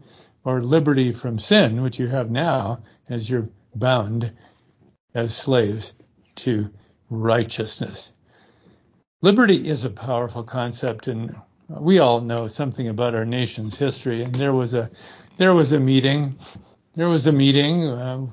or 0.44 0.62
liberty 0.62 1.12
from 1.12 1.38
sin, 1.38 1.80
which 1.80 1.98
you 1.98 2.06
have 2.06 2.30
now 2.30 2.78
as 3.08 3.28
you're 3.28 3.48
bound 3.74 4.30
as 5.14 5.34
slaves 5.34 5.94
to 6.34 6.70
righteousness. 7.08 8.12
Liberty 9.22 9.66
is 9.66 9.86
a 9.86 9.90
powerful 9.90 10.44
concept, 10.44 11.08
and 11.08 11.34
we 11.68 11.98
all 11.98 12.20
know 12.20 12.46
something 12.46 12.88
about 12.88 13.14
our 13.14 13.24
nation's 13.24 13.78
history. 13.78 14.22
And 14.22 14.34
there 14.34 14.52
was 14.52 14.74
a 14.74 14.90
there 15.38 15.54
was 15.54 15.72
a 15.72 15.80
meeting, 15.80 16.38
there 16.94 17.08
was 17.08 17.26
a 17.26 17.32
meeting 17.32 17.86
uh, 17.88 18.26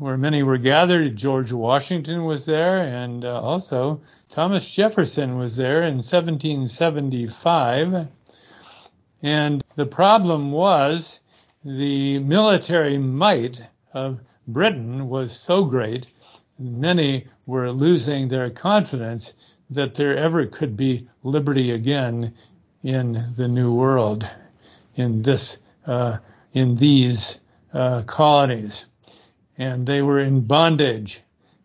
where 0.00 0.16
many 0.16 0.42
were 0.42 0.56
gathered. 0.56 1.14
George 1.14 1.52
Washington 1.52 2.24
was 2.24 2.46
there, 2.46 2.80
and 2.80 3.22
uh, 3.22 3.38
also 3.38 4.00
Thomas 4.30 4.74
Jefferson 4.74 5.36
was 5.36 5.56
there 5.56 5.82
in 5.82 5.96
1775. 5.96 8.08
And 9.20 9.62
the 9.76 9.84
problem 9.84 10.52
was 10.52 11.20
the 11.62 12.18
military 12.20 12.96
might 12.96 13.62
of 13.92 14.20
Britain 14.48 15.10
was 15.10 15.38
so 15.38 15.64
great, 15.64 16.06
many 16.58 17.26
were 17.44 17.70
losing 17.70 18.28
their 18.28 18.48
confidence 18.48 19.34
that 19.68 19.96
there 19.96 20.16
ever 20.16 20.46
could 20.46 20.78
be 20.78 21.06
liberty 21.22 21.72
again 21.72 22.32
in 22.82 23.34
the 23.36 23.48
new 23.48 23.74
world, 23.74 24.26
in 24.94 25.20
this, 25.20 25.58
uh, 25.86 26.16
in 26.54 26.76
these 26.76 27.38
uh, 27.74 28.02
colonies 28.06 28.86
and 29.60 29.86
they 29.86 30.00
were 30.00 30.18
in 30.18 30.40
bondage. 30.40 31.20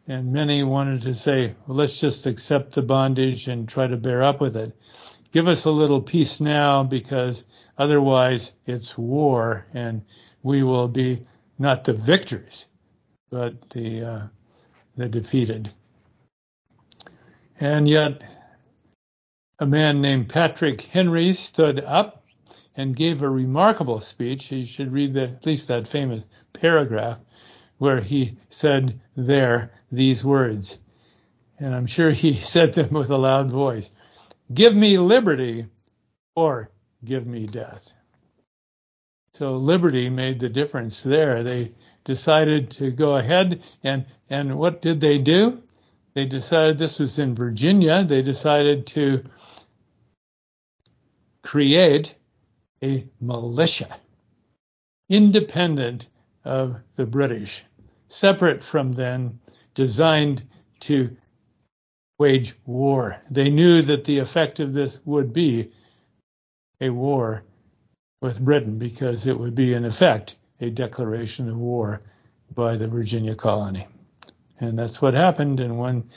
And 0.05 0.33
many 0.33 0.63
wanted 0.63 1.03
to 1.03 1.13
say, 1.13 1.55
well, 1.65 1.77
let's 1.77 1.99
just 1.99 2.27
accept 2.27 2.73
the 2.73 2.81
bondage 2.81 3.47
and 3.47 3.67
try 3.67 3.87
to 3.87 3.95
bear 3.95 4.21
up 4.21 4.41
with 4.41 4.57
it. 4.57 4.77
Give 5.31 5.47
us 5.47 5.63
a 5.63 5.71
little 5.71 6.01
peace 6.01 6.41
now 6.41 6.83
because 6.83 7.45
otherwise 7.77 8.53
it's 8.65 8.97
war 8.97 9.65
and 9.73 10.03
we 10.43 10.61
will 10.61 10.89
be 10.89 11.25
not 11.57 11.85
the 11.85 11.93
victors, 11.93 12.67
but 13.31 13.69
the, 13.69 14.03
uh, 14.03 14.27
the 14.97 15.07
defeated. 15.07 15.71
And 17.61 17.87
yet 17.87 18.23
a 19.57 19.65
man 19.65 20.01
named 20.01 20.27
Patrick 20.27 20.81
Henry 20.81 21.31
stood 21.31 21.79
up 21.79 22.25
and 22.75 22.93
gave 22.93 23.21
a 23.21 23.29
remarkable 23.29 24.01
speech. 24.01 24.51
You 24.51 24.65
should 24.65 24.91
read 24.91 25.13
the, 25.13 25.29
at 25.29 25.45
least 25.45 25.69
that 25.69 25.87
famous 25.87 26.25
paragraph 26.51 27.19
where 27.77 27.99
he 27.99 28.37
said 28.49 28.99
there 29.15 29.71
these 29.91 30.23
words. 30.23 30.79
And 31.59 31.73
I'm 31.73 31.87
sure 31.87 32.11
he 32.11 32.33
said 32.53 32.73
them 32.73 32.93
with 32.93 33.09
a 33.09 33.17
loud 33.17 33.49
voice. 33.49 33.91
Give 34.53 34.75
me 34.75 34.97
liberty 34.97 35.67
or 36.35 36.69
give 37.03 37.25
me 37.25 37.47
death. 37.47 37.93
So 39.33 39.57
liberty 39.57 40.09
made 40.09 40.39
the 40.39 40.49
difference 40.49 41.03
there. 41.03 41.43
They 41.43 41.73
decided 42.03 42.71
to 42.71 42.91
go 42.91 43.15
ahead 43.15 43.63
and, 43.83 44.05
and 44.29 44.57
what 44.57 44.81
did 44.81 45.01
they 45.01 45.17
do? 45.17 45.61
They 46.13 46.25
decided 46.25 46.77
this 46.77 46.99
was 46.99 47.19
in 47.19 47.35
Virginia. 47.35 48.03
They 48.05 48.21
decided 48.21 48.87
to 48.87 49.25
create 51.43 52.15
a 52.81 53.05
militia 53.19 53.89
independent 55.09 56.07
of 56.45 56.79
the 56.95 57.05
British, 57.05 57.65
separate 58.07 58.63
from 58.63 58.93
them, 58.93 59.39
designed 59.73 60.43
to 60.81 61.17
wage 62.17 62.55
war. 62.65 63.21
They 63.29 63.49
knew 63.49 63.81
that 63.81 64.05
the 64.05 64.19
effect 64.19 64.59
of 64.59 64.73
this 64.73 64.99
would 65.05 65.33
be 65.33 65.71
a 66.79 66.89
war 66.89 67.43
with 68.21 68.39
Britain 68.39 68.77
because 68.77 69.27
it 69.27 69.37
would 69.37 69.55
be, 69.55 69.73
in 69.73 69.85
effect, 69.85 70.37
a 70.61 70.69
declaration 70.69 71.49
of 71.49 71.57
war 71.57 72.01
by 72.53 72.75
the 72.75 72.87
Virginia 72.87 73.35
colony. 73.35 73.87
And 74.59 74.79
that's 74.79 75.01
what 75.01 75.13
happened. 75.13 75.59
And 75.59 75.77
one 75.77 76.09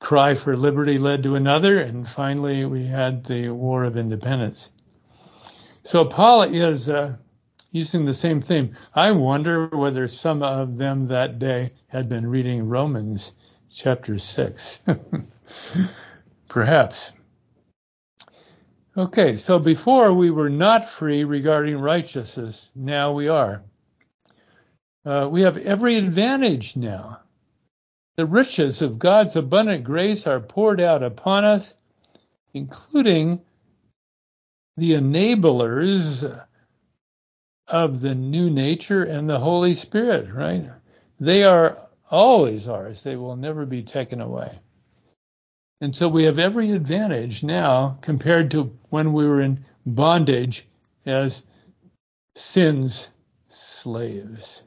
cry 0.00 0.34
for 0.34 0.56
liberty 0.56 0.98
led 0.98 1.24
to 1.24 1.34
another. 1.34 1.78
And 1.78 2.08
finally, 2.08 2.64
we 2.64 2.86
had 2.86 3.24
the 3.24 3.50
War 3.50 3.84
of 3.84 3.96
Independence. 3.96 4.72
So 5.82 6.04
Paul 6.04 6.42
is 6.42 6.88
uh, 6.88 7.16
using 7.76 8.06
the 8.06 8.14
same 8.14 8.40
theme. 8.40 8.72
I 8.94 9.12
wonder 9.12 9.66
whether 9.66 10.08
some 10.08 10.42
of 10.42 10.78
them 10.78 11.08
that 11.08 11.38
day 11.38 11.72
had 11.88 12.08
been 12.08 12.26
reading 12.26 12.68
Romans 12.68 13.32
chapter 13.70 14.18
6. 14.18 14.82
Perhaps. 16.48 17.12
Okay, 18.96 19.34
so 19.34 19.58
before 19.58 20.14
we 20.14 20.30
were 20.30 20.48
not 20.48 20.88
free 20.88 21.24
regarding 21.24 21.78
righteousness, 21.78 22.70
now 22.74 23.12
we 23.12 23.28
are. 23.28 23.62
Uh, 25.04 25.28
we 25.30 25.42
have 25.42 25.58
every 25.58 25.96
advantage 25.96 26.76
now. 26.76 27.20
The 28.16 28.24
riches 28.24 28.80
of 28.80 28.98
God's 28.98 29.36
abundant 29.36 29.84
grace 29.84 30.26
are 30.26 30.40
poured 30.40 30.80
out 30.80 31.02
upon 31.02 31.44
us, 31.44 31.74
including 32.54 33.42
the 34.78 34.92
enablers 34.92 36.24
of 37.68 38.00
the 38.00 38.14
new 38.14 38.50
nature 38.50 39.04
and 39.04 39.28
the 39.28 39.38
Holy 39.38 39.74
Spirit, 39.74 40.32
right? 40.32 40.70
They 41.18 41.44
are 41.44 41.78
always 42.10 42.68
ours. 42.68 43.02
They 43.02 43.16
will 43.16 43.36
never 43.36 43.66
be 43.66 43.82
taken 43.82 44.20
away. 44.20 44.58
And 45.80 45.94
so 45.94 46.08
we 46.08 46.24
have 46.24 46.38
every 46.38 46.70
advantage 46.70 47.42
now 47.42 47.98
compared 48.00 48.50
to 48.52 48.76
when 48.90 49.12
we 49.12 49.28
were 49.28 49.40
in 49.40 49.64
bondage 49.84 50.66
as 51.04 51.44
sin's 52.34 53.10
slaves. 53.48 54.62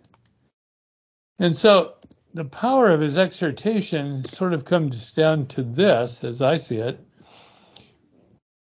And 1.40 1.56
so 1.56 1.96
the 2.34 2.46
power 2.46 2.92
of 2.92 3.02
his 3.02 3.18
exhortation 3.18 4.24
sort 4.26 4.54
of 4.54 4.66
comes 4.66 5.12
down 5.14 5.48
to 5.48 5.64
this, 5.64 6.24
as 6.24 6.42
I 6.42 6.58
see 6.58 6.78
it. 6.78 7.00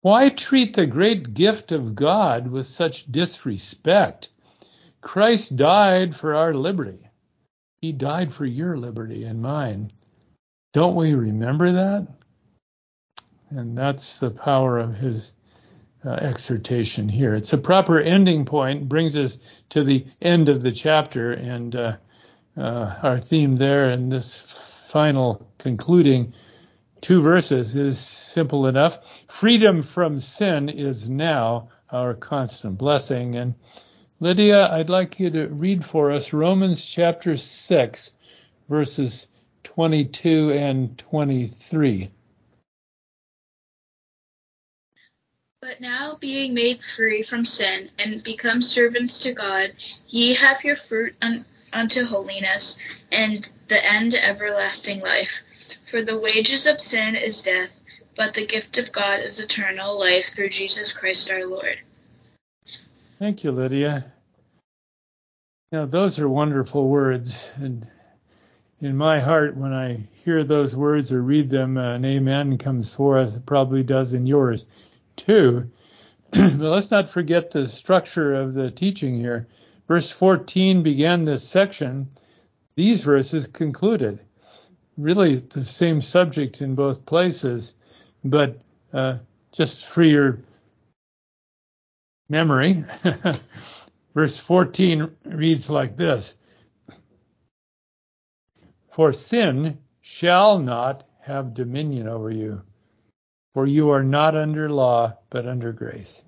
Why 0.07 0.29
treat 0.29 0.73
the 0.73 0.85
great 0.85 1.33
gift 1.33 1.73
of 1.73 1.93
God 1.93 2.47
with 2.47 2.65
such 2.65 3.11
disrespect? 3.11 4.29
Christ 5.01 5.57
died 5.57 6.15
for 6.15 6.33
our 6.33 6.53
liberty. 6.53 7.09
He 7.81 7.91
died 7.91 8.31
for 8.31 8.45
your 8.45 8.77
liberty 8.77 9.25
and 9.25 9.41
mine. 9.41 9.91
Don't 10.71 10.95
we 10.95 11.13
remember 11.13 11.73
that? 11.73 12.07
And 13.49 13.77
that's 13.77 14.19
the 14.19 14.31
power 14.31 14.79
of 14.79 14.95
his 14.95 15.33
uh, 16.05 16.11
exhortation 16.11 17.09
here. 17.09 17.35
It's 17.35 17.51
a 17.51 17.57
proper 17.57 17.99
ending 17.99 18.45
point, 18.45 18.87
brings 18.87 19.17
us 19.17 19.61
to 19.71 19.83
the 19.83 20.05
end 20.21 20.47
of 20.47 20.61
the 20.61 20.71
chapter, 20.71 21.33
and 21.33 21.75
uh, 21.75 21.97
uh, 22.55 22.95
our 23.03 23.19
theme 23.19 23.57
there 23.57 23.89
in 23.89 24.07
this 24.07 24.39
final 24.87 25.51
concluding 25.57 26.33
two 27.07 27.21
verses 27.21 27.73
is 27.77 27.97
simple 27.97 28.67
enough. 28.67 28.99
Freedom 29.29 29.81
from 29.81 30.19
sin 30.19 30.67
is 30.67 31.09
now 31.09 31.69
our 31.89 32.13
constant 32.13 32.77
blessing. 32.77 33.37
And 33.37 33.55
Lydia, 34.19 34.69
I'd 34.69 34.89
like 34.89 35.17
you 35.17 35.29
to 35.29 35.47
read 35.47 35.85
for 35.85 36.11
us 36.11 36.33
Romans 36.33 36.85
chapter 36.85 37.37
6, 37.37 38.13
verses 38.67 39.27
22 39.63 40.51
and 40.51 40.97
23. 40.97 42.09
But 45.61 45.79
now, 45.79 46.17
being 46.19 46.53
made 46.53 46.81
free 46.83 47.23
from 47.23 47.45
sin 47.45 47.89
and 47.97 48.21
become 48.21 48.61
servants 48.61 49.19
to 49.19 49.31
God, 49.31 49.71
ye 50.09 50.33
have 50.33 50.65
your 50.65 50.75
fruit 50.75 51.15
unto 51.73 52.05
holiness, 52.05 52.77
and 53.11 53.47
the 53.67 53.93
end 53.93 54.15
everlasting 54.15 55.01
life. 55.01 55.31
For 55.89 56.03
the 56.03 56.19
wages 56.19 56.65
of 56.65 56.79
sin 56.79 57.15
is 57.15 57.41
death, 57.43 57.71
but 58.15 58.33
the 58.33 58.45
gift 58.45 58.77
of 58.77 58.91
God 58.91 59.21
is 59.21 59.39
eternal 59.39 59.99
life 59.99 60.33
through 60.35 60.49
Jesus 60.49 60.93
Christ 60.93 61.31
our 61.31 61.45
Lord. 61.45 61.77
Thank 63.19 63.43
you, 63.43 63.51
Lydia. 63.51 64.11
Now, 65.71 65.85
those 65.85 66.19
are 66.19 66.29
wonderful 66.29 66.87
words. 66.87 67.53
And 67.57 67.87
in 68.79 68.95
my 68.95 69.19
heart, 69.19 69.57
when 69.57 69.73
I 69.73 70.07
hear 70.23 70.43
those 70.43 70.75
words 70.75 71.11
or 71.11 71.21
read 71.21 71.49
them, 71.49 71.77
an 71.77 72.05
amen 72.05 72.57
comes 72.57 72.93
forth. 72.93 73.35
It 73.35 73.45
probably 73.45 73.83
does 73.83 74.13
in 74.13 74.27
yours 74.27 74.65
too. 75.15 75.71
but 76.31 76.59
let's 76.59 76.91
not 76.91 77.09
forget 77.09 77.51
the 77.51 77.67
structure 77.67 78.33
of 78.33 78.53
the 78.53 78.71
teaching 78.71 79.19
here. 79.19 79.47
Verse 79.87 80.11
14 80.11 80.83
began 80.83 81.23
this 81.23 81.47
section. 81.47 82.09
These 82.75 83.01
verses 83.01 83.47
concluded. 83.47 84.19
Really 84.97 85.35
the 85.35 85.63
same 85.63 86.01
subject 86.01 86.61
in 86.61 86.75
both 86.75 87.05
places, 87.05 87.75
but 88.23 88.59
uh, 88.91 89.19
just 89.51 89.85
for 89.85 90.03
your 90.03 90.39
memory, 92.29 92.83
verse 94.13 94.39
14 94.39 95.15
reads 95.23 95.69
like 95.69 95.95
this 95.95 96.35
For 98.89 99.13
sin 99.13 99.77
shall 100.01 100.59
not 100.59 101.07
have 101.21 101.53
dominion 101.53 102.07
over 102.07 102.31
you, 102.31 102.63
for 103.53 103.65
you 103.65 103.91
are 103.91 104.03
not 104.03 104.35
under 104.35 104.69
law, 104.69 105.17
but 105.29 105.47
under 105.47 105.71
grace. 105.71 106.25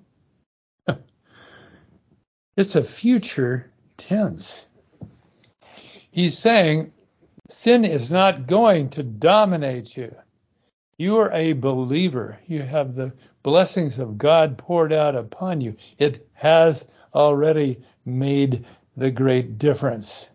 It's 2.60 2.76
a 2.76 2.84
future 2.84 3.70
tense. 3.96 4.68
He's 6.10 6.38
saying 6.38 6.92
sin 7.48 7.84
is 7.84 8.10
not 8.10 8.46
going 8.46 8.90
to 8.90 9.02
dominate 9.02 9.96
you. 9.96 10.14
You 10.98 11.16
are 11.16 11.32
a 11.32 11.54
believer. 11.54 12.38
You 12.46 12.60
have 12.60 12.94
the 12.94 13.14
blessings 13.42 13.98
of 13.98 14.18
God 14.18 14.58
poured 14.58 14.92
out 14.92 15.16
upon 15.16 15.62
you. 15.62 15.76
It 15.96 16.28
has 16.34 16.86
already 17.14 17.82
made 18.04 18.66
the 18.96 19.10
great 19.10 19.56
difference. 19.56 20.30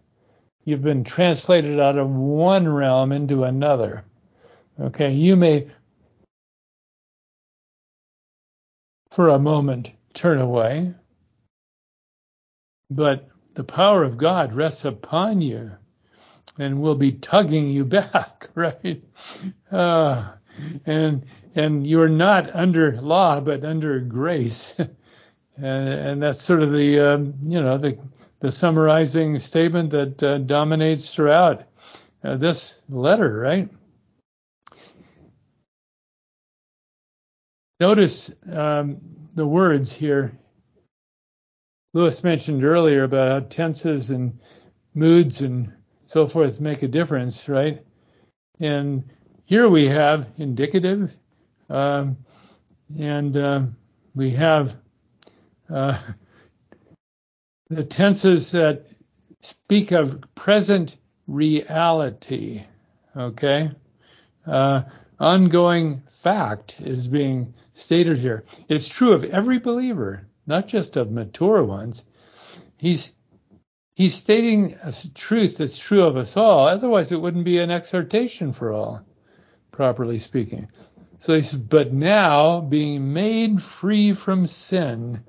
You've 0.63 0.81
been 0.81 1.03
translated 1.03 1.79
out 1.79 1.99
of 1.99 2.09
one 2.09 2.67
realm 2.67 3.11
into 3.11 3.43
another. 3.43 4.03
Okay, 4.79 5.11
you 5.11 5.35
may 5.35 5.67
for 9.11 9.29
a 9.29 9.37
moment 9.37 9.91
turn 10.15 10.39
away, 10.39 10.95
but 12.95 13.27
the 13.55 13.63
power 13.63 14.03
of 14.03 14.17
God 14.17 14.53
rests 14.53 14.85
upon 14.85 15.41
you 15.41 15.71
and 16.57 16.81
will 16.81 16.95
be 16.95 17.11
tugging 17.11 17.69
you 17.69 17.85
back, 17.99 18.49
right? 18.55 19.03
Uh, 19.71 20.31
and 20.85 21.25
and 21.53 21.85
you're 21.85 22.09
not 22.09 22.53
under 22.55 23.01
law 23.01 23.39
but 23.39 23.63
under 23.63 23.99
grace. 23.99 24.79
And, 25.57 25.87
and 25.87 26.21
that's 26.21 26.41
sort 26.41 26.61
of 26.63 26.73
the 26.73 26.99
um, 26.99 27.33
you 27.45 27.61
know 27.61 27.77
the 27.77 27.97
the 28.41 28.51
summarizing 28.51 29.39
statement 29.39 29.91
that 29.91 30.21
uh, 30.21 30.37
dominates 30.39 31.15
throughout 31.15 31.63
uh, 32.25 32.35
this 32.35 32.81
letter 32.89 33.39
right? 33.39 33.69
Notice 37.79 38.33
um, 38.51 38.97
the 39.33 39.47
words 39.47 39.95
here 39.95 40.37
lewis 41.95 42.23
mentioned 42.23 42.63
earlier 42.63 43.03
about 43.03 43.31
how 43.31 43.39
tenses 43.39 44.11
and 44.11 44.39
moods 44.93 45.41
and 45.41 45.73
so 46.05 46.27
forth 46.27 46.61
make 46.61 46.83
a 46.83 46.87
difference 46.87 47.49
right 47.49 47.83
and 48.59 49.03
here 49.45 49.69
we 49.69 49.85
have 49.87 50.27
indicative, 50.37 51.15
um, 51.69 52.17
and 52.99 53.37
uh, 53.37 53.61
we 54.15 54.31
have 54.31 54.75
uh, 55.69 55.97
the 57.69 57.83
tenses 57.83 58.51
that 58.51 58.87
speak 59.41 59.91
of 59.91 60.23
present 60.33 60.97
reality. 61.27 62.63
Okay, 63.15 63.71
uh, 64.47 64.81
ongoing 65.19 66.01
fact 66.09 66.81
is 66.81 67.07
being 67.07 67.53
stated 67.73 68.17
here. 68.17 68.45
It's 68.67 68.87
true 68.87 69.13
of 69.13 69.23
every 69.25 69.59
believer, 69.59 70.27
not 70.45 70.67
just 70.67 70.95
of 70.97 71.11
mature 71.11 71.63
ones. 71.63 72.05
He's 72.77 73.13
he's 73.95 74.15
stating 74.15 74.75
a 74.83 74.93
truth 75.13 75.57
that's 75.57 75.79
true 75.79 76.03
of 76.03 76.17
us 76.17 76.37
all. 76.37 76.67
Otherwise, 76.67 77.11
it 77.11 77.21
wouldn't 77.21 77.45
be 77.45 77.59
an 77.59 77.71
exhortation 77.71 78.53
for 78.53 78.71
all 78.71 79.05
properly 79.71 80.19
speaking. 80.19 80.69
So 81.17 81.33
he 81.33 81.41
says, 81.41 81.59
but 81.59 81.93
now 81.93 82.61
being 82.61 83.13
made 83.13 83.61
free 83.61 84.13
from 84.13 84.47
sin 84.47 85.23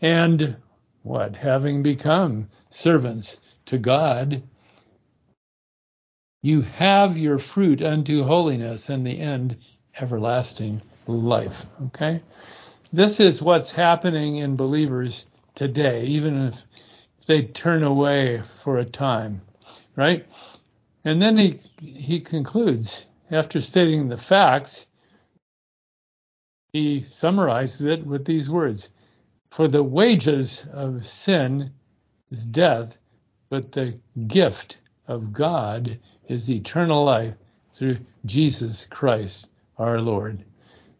and 0.00 0.56
what? 1.02 1.36
Having 1.36 1.82
become 1.82 2.48
servants 2.70 3.40
to 3.66 3.78
God, 3.78 4.42
you 6.42 6.62
have 6.62 7.18
your 7.18 7.38
fruit 7.38 7.82
unto 7.82 8.24
holiness 8.24 8.90
and 8.90 9.06
the 9.06 9.18
end 9.18 9.56
everlasting 10.00 10.82
life. 11.06 11.66
Okay? 11.86 12.22
This 12.92 13.20
is 13.20 13.42
what's 13.42 13.70
happening 13.70 14.36
in 14.36 14.56
believers 14.56 15.26
today, 15.54 16.06
even 16.06 16.46
if 16.46 16.64
they 17.26 17.42
turn 17.42 17.82
away 17.82 18.42
for 18.56 18.78
a 18.78 18.84
time, 18.84 19.42
right? 19.94 20.26
And 21.04 21.20
then 21.20 21.36
he 21.36 21.60
he 21.80 22.20
concludes 22.20 23.06
after 23.30 23.60
stating 23.60 24.08
the 24.08 24.16
facts, 24.16 24.86
he 26.72 27.02
summarizes 27.02 27.86
it 27.86 28.06
with 28.06 28.24
these 28.24 28.48
words 28.48 28.90
For 29.50 29.68
the 29.68 29.82
wages 29.82 30.66
of 30.72 31.06
sin 31.06 31.72
is 32.30 32.44
death, 32.44 32.98
but 33.50 33.72
the 33.72 33.98
gift 34.26 34.78
of 35.06 35.32
God 35.32 35.98
is 36.26 36.50
eternal 36.50 37.04
life 37.04 37.34
through 37.72 37.98
Jesus 38.24 38.86
Christ 38.86 39.48
our 39.76 40.00
Lord. 40.00 40.44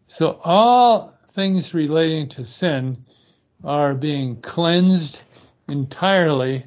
So 0.07 0.39
all 0.45 1.18
things 1.29 1.75
relating 1.75 2.29
to 2.29 2.45
sin 2.45 3.05
are 3.63 3.95
being 3.95 4.41
cleansed 4.41 5.23
entirely 5.69 6.65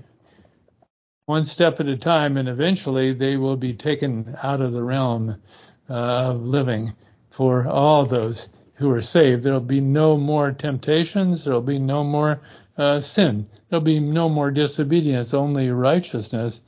one 1.25 1.45
step 1.45 1.79
at 1.79 1.87
a 1.87 1.97
time, 1.97 2.37
and 2.37 2.49
eventually 2.49 3.13
they 3.13 3.37
will 3.37 3.55
be 3.55 3.73
taken 3.73 4.35
out 4.43 4.61
of 4.61 4.73
the 4.73 4.83
realm 4.83 5.41
uh, 5.89 5.93
of 5.93 6.41
living 6.41 6.93
for 7.29 7.67
all 7.67 8.05
those 8.05 8.49
who 8.73 8.91
are 8.91 9.01
saved. 9.01 9.43
There'll 9.43 9.61
be 9.61 9.81
no 9.81 10.17
more 10.17 10.51
temptations. 10.51 11.43
There'll 11.43 11.61
be 11.61 11.79
no 11.79 12.03
more 12.03 12.41
uh, 12.77 12.99
sin. 12.99 13.47
There'll 13.69 13.83
be 13.83 13.99
no 13.99 14.27
more 14.27 14.51
disobedience, 14.51 15.33
only 15.33 15.69
righteousness, 15.69 16.61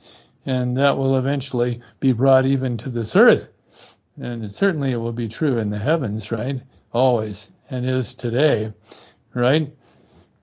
and 0.46 0.76
that 0.78 0.96
will 0.96 1.16
eventually 1.18 1.80
be 2.00 2.12
brought 2.12 2.46
even 2.46 2.76
to 2.78 2.88
this 2.88 3.16
earth. 3.16 3.48
And 4.20 4.50
certainly 4.52 4.92
it 4.92 4.96
will 4.96 5.12
be 5.12 5.28
true 5.28 5.58
in 5.58 5.70
the 5.70 5.78
heavens, 5.78 6.30
right? 6.30 6.60
Always, 6.92 7.50
and 7.70 7.86
is 7.86 8.14
today, 8.14 8.72
right? 9.34 9.72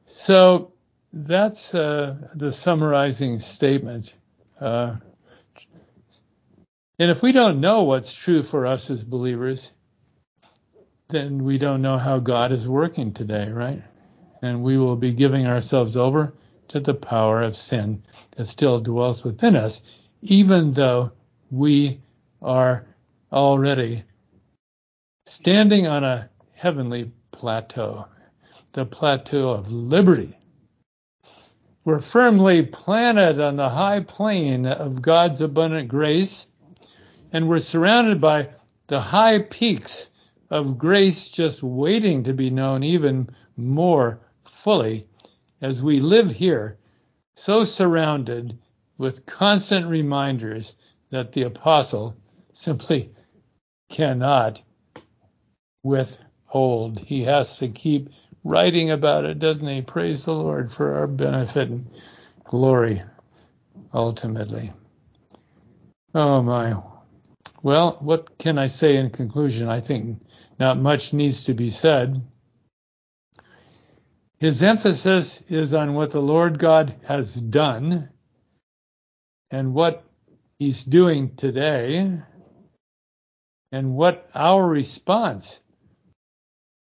So 0.05 0.73
that's 1.13 1.75
uh, 1.75 2.15
the 2.35 2.51
summarizing 2.51 3.39
statement. 3.39 4.15
Uh, 4.59 4.95
and 6.99 7.11
if 7.11 7.21
we 7.21 7.31
don't 7.31 7.59
know 7.59 7.83
what's 7.83 8.13
true 8.13 8.43
for 8.43 8.65
us 8.65 8.89
as 8.89 9.03
believers, 9.03 9.71
then 11.09 11.43
we 11.43 11.57
don't 11.57 11.81
know 11.81 11.97
how 11.97 12.19
God 12.19 12.51
is 12.51 12.67
working 12.67 13.13
today, 13.13 13.49
right? 13.49 13.81
And 14.41 14.63
we 14.63 14.77
will 14.77 14.95
be 14.95 15.13
giving 15.13 15.45
ourselves 15.45 15.97
over 15.97 16.33
to 16.69 16.79
the 16.79 16.93
power 16.93 17.41
of 17.41 17.57
sin 17.57 18.03
that 18.37 18.45
still 18.45 18.79
dwells 18.79 19.23
within 19.23 19.55
us, 19.55 19.81
even 20.21 20.71
though 20.71 21.11
we 21.49 22.01
are 22.41 22.85
already 23.31 24.03
standing 25.25 25.87
on 25.87 26.03
a 26.03 26.29
heavenly 26.61 27.11
plateau, 27.31 28.05
the 28.73 28.85
plateau 28.85 29.49
of 29.49 29.71
liberty. 29.71 30.37
We're 31.83 31.99
firmly 31.99 32.61
planted 32.61 33.39
on 33.39 33.55
the 33.55 33.67
high 33.67 34.01
plane 34.01 34.67
of 34.67 35.01
God's 35.01 35.41
abundant 35.41 35.87
grace, 35.87 36.45
and 37.33 37.49
we're 37.49 37.57
surrounded 37.57 38.21
by 38.21 38.49
the 38.85 38.99
high 38.99 39.39
peaks 39.39 40.11
of 40.51 40.77
grace 40.77 41.31
just 41.31 41.63
waiting 41.63 42.21
to 42.25 42.33
be 42.33 42.51
known 42.51 42.83
even 42.83 43.31
more 43.57 44.21
fully 44.43 45.07
as 45.61 45.81
we 45.81 45.99
live 45.99 46.29
here, 46.29 46.77
so 47.33 47.63
surrounded 47.63 48.59
with 48.99 49.25
constant 49.25 49.87
reminders 49.87 50.75
that 51.09 51.31
the 51.31 51.41
apostle 51.41 52.15
simply 52.53 53.09
cannot 53.89 54.61
withhold. 56.51 56.99
He 56.99 57.23
has 57.23 57.57
to 57.57 57.67
keep 57.67 58.09
writing 58.43 58.91
about 58.91 59.25
it, 59.25 59.39
doesn't 59.39 59.67
he? 59.67 59.81
Praise 59.81 60.25
the 60.25 60.33
Lord 60.33 60.71
for 60.71 60.95
our 60.95 61.07
benefit 61.07 61.69
and 61.69 61.89
glory 62.43 63.01
ultimately. 63.93 64.73
Oh 66.13 66.41
my. 66.41 66.75
Well, 67.63 67.97
what 67.99 68.37
can 68.37 68.57
I 68.57 68.67
say 68.67 68.97
in 68.97 69.11
conclusion? 69.11 69.69
I 69.69 69.81
think 69.81 70.19
not 70.59 70.77
much 70.77 71.13
needs 71.13 71.45
to 71.45 71.53
be 71.53 71.69
said. 71.69 72.21
His 74.39 74.63
emphasis 74.63 75.43
is 75.49 75.73
on 75.73 75.93
what 75.93 76.11
the 76.11 76.21
Lord 76.21 76.57
God 76.57 76.95
has 77.05 77.35
done 77.35 78.09
and 79.51 79.73
what 79.73 80.03
he's 80.57 80.83
doing 80.83 81.35
today 81.35 82.19
and 83.71 83.95
what 83.95 84.27
our 84.33 84.67
response 84.67 85.61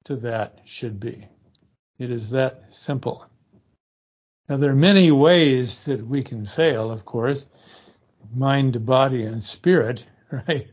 to 0.05 0.17
that 0.17 0.61
should 0.65 1.01
be. 1.01 1.27
It 1.99 2.11
is 2.11 2.31
that 2.31 2.73
simple. 2.73 3.27
Now, 4.49 4.57
there 4.57 4.71
are 4.71 4.77
many 4.77 5.11
ways 5.11 5.85
that 5.85 6.05
we 6.05 6.23
can 6.23 6.47
fail, 6.47 6.91
of 6.91 7.05
course 7.05 7.47
mind, 8.35 8.85
body, 8.87 9.25
and 9.25 9.43
spirit, 9.43 10.05
right? 10.31 10.71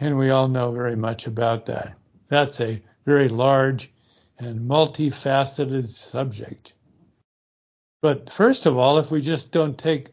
And 0.00 0.18
we 0.18 0.30
all 0.30 0.48
know 0.48 0.72
very 0.72 0.96
much 0.96 1.26
about 1.26 1.66
that. 1.66 1.96
That's 2.28 2.60
a 2.60 2.82
very 3.04 3.28
large 3.28 3.90
and 4.38 4.68
multifaceted 4.68 5.86
subject. 5.86 6.74
But 8.02 8.30
first 8.30 8.66
of 8.66 8.78
all, 8.78 8.98
if 8.98 9.10
we 9.10 9.20
just 9.20 9.50
don't 9.50 9.76
take 9.76 10.10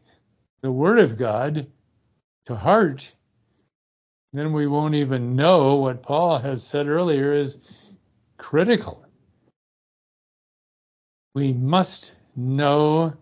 the 0.61 0.72
Word 0.72 0.99
of 0.99 1.18
God 1.18 1.68
to 2.47 2.55
heart, 2.55 3.11
then 4.34 4.51
we 4.51 4.68
won't 4.68 4.95
even 4.95 5.36
know 5.36 5.76
what 5.76 6.03
Paul 6.03 6.39
has 6.39 6.63
said 6.66 6.88
earlier 6.88 7.34
is 7.34 7.57
critical. 8.38 9.06
We 11.34 11.54
must 11.54 12.14
know 12.36 13.14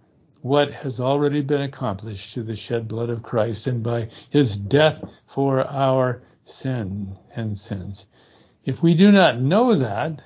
what 0.42 0.72
has 0.72 1.00
already 1.00 1.42
been 1.42 1.62
accomplished 1.62 2.34
through 2.34 2.44
the 2.44 2.56
shed 2.56 2.88
blood 2.88 3.10
of 3.10 3.24
Christ 3.24 3.68
and 3.68 3.82
by 3.82 4.10
his 4.30 4.58
death 4.58 5.04
for 5.26 5.66
our 5.68 6.22
sin 6.44 7.18
and 7.36 7.58
sins. 7.58 8.08
If 8.66 8.84
we 8.84 8.94
do 8.94 9.12
not 9.12 9.40
know 9.40 9.76
that, 9.76 10.22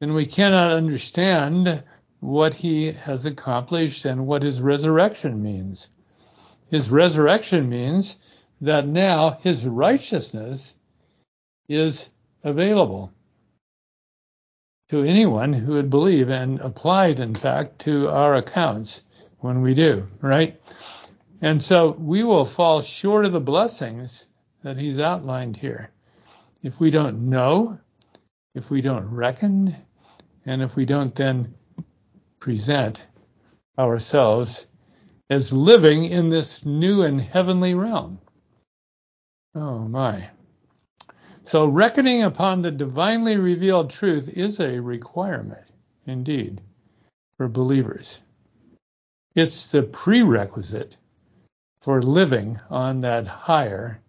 then 0.00 0.12
we 0.14 0.26
cannot 0.26 0.72
understand 0.72 1.84
what 2.20 2.54
he 2.54 2.92
has 2.92 3.26
accomplished 3.26 4.06
and 4.06 4.26
what 4.26 4.42
his 4.42 4.60
resurrection 4.60 5.42
means. 5.42 5.90
His 6.68 6.90
resurrection 6.90 7.68
means 7.68 8.18
that 8.60 8.86
now 8.86 9.38
his 9.42 9.66
righteousness 9.66 10.74
is 11.68 12.08
available 12.42 13.12
to 14.94 15.02
anyone 15.02 15.52
who 15.52 15.72
would 15.72 15.90
believe 15.90 16.30
and 16.30 16.60
applied, 16.60 17.18
in 17.18 17.34
fact, 17.34 17.80
to 17.80 18.08
our 18.08 18.36
accounts 18.36 19.02
when 19.40 19.60
we 19.60 19.74
do, 19.74 20.06
right? 20.20 20.60
And 21.40 21.60
so 21.60 21.90
we 21.90 22.22
will 22.22 22.44
fall 22.44 22.80
short 22.80 23.24
of 23.24 23.32
the 23.32 23.40
blessings 23.40 24.28
that 24.62 24.76
he's 24.76 25.00
outlined 25.00 25.56
here 25.56 25.90
if 26.62 26.78
we 26.78 26.92
don't 26.92 27.28
know, 27.28 27.76
if 28.54 28.70
we 28.70 28.82
don't 28.82 29.10
reckon, 29.10 29.74
and 30.46 30.62
if 30.62 30.76
we 30.76 30.84
don't 30.84 31.12
then 31.16 31.52
present 32.38 33.02
ourselves 33.76 34.68
as 35.28 35.52
living 35.52 36.04
in 36.04 36.28
this 36.28 36.64
new 36.64 37.02
and 37.02 37.20
heavenly 37.20 37.74
realm. 37.74 38.20
Oh 39.56 39.88
my. 39.88 40.30
So 41.54 41.66
reckoning 41.66 42.24
upon 42.24 42.62
the 42.62 42.72
divinely 42.72 43.36
revealed 43.36 43.88
truth 43.88 44.28
is 44.36 44.58
a 44.58 44.80
requirement 44.80 45.70
indeed 46.04 46.60
for 47.36 47.46
believers. 47.46 48.20
It's 49.36 49.70
the 49.70 49.84
prerequisite 49.84 50.96
for 51.80 52.02
living 52.02 52.58
on 52.70 52.98
that 53.02 53.28
higher, 53.28 54.00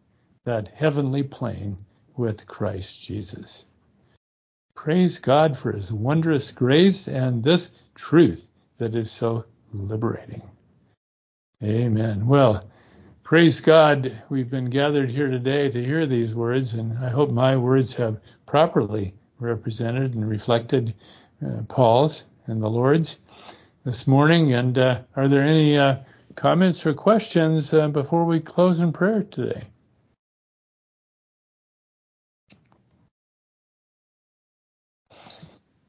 that 0.46 0.70
heavenly 0.70 1.22
plane 1.22 1.78
with 2.18 2.48
Christ 2.48 3.04
Jesus. 3.04 3.64
Praise 4.74 5.20
God 5.20 5.56
for 5.56 5.72
his 5.72 5.94
wondrous 5.94 6.52
grace 6.52 7.08
and 7.08 7.44
this 7.44 7.72
truth 7.94 8.50
that 8.80 8.96
is 8.96 9.12
so 9.12 9.46
liberating. 9.72 10.50
Amen. 11.64 12.26
Well, 12.26 12.68
praise 13.26 13.60
God. 13.60 14.16
We've 14.30 14.52
been 14.52 14.70
gathered 14.70 15.10
here 15.10 15.30
today 15.32 15.70
to 15.72 15.84
hear 15.84 16.06
these 16.06 16.36
words, 16.36 16.76
and 16.76 16.96
I 17.00 17.10
hope 17.10 17.32
my 17.32 17.56
words 17.58 17.96
have 17.96 18.22
properly 18.46 19.16
represented 19.40 20.14
and 20.14 20.30
reflected 20.30 20.94
uh, 21.44 21.64
Paul's 21.68 22.26
and 22.46 22.62
the 22.62 22.70
Lord's 22.70 23.20
this 23.84 24.06
morning. 24.06 24.54
And 24.54 24.78
uh, 24.78 25.02
are 25.16 25.28
there 25.28 25.42
any 25.42 25.76
uh, 25.76 25.98
comments 26.36 26.86
or 26.86 26.94
questions 26.94 27.74
uh, 27.74 27.88
before 27.88 28.26
we 28.26 28.40
close 28.40 28.80
in 28.80 28.94
prayer 28.94 29.24
today? 29.24 29.64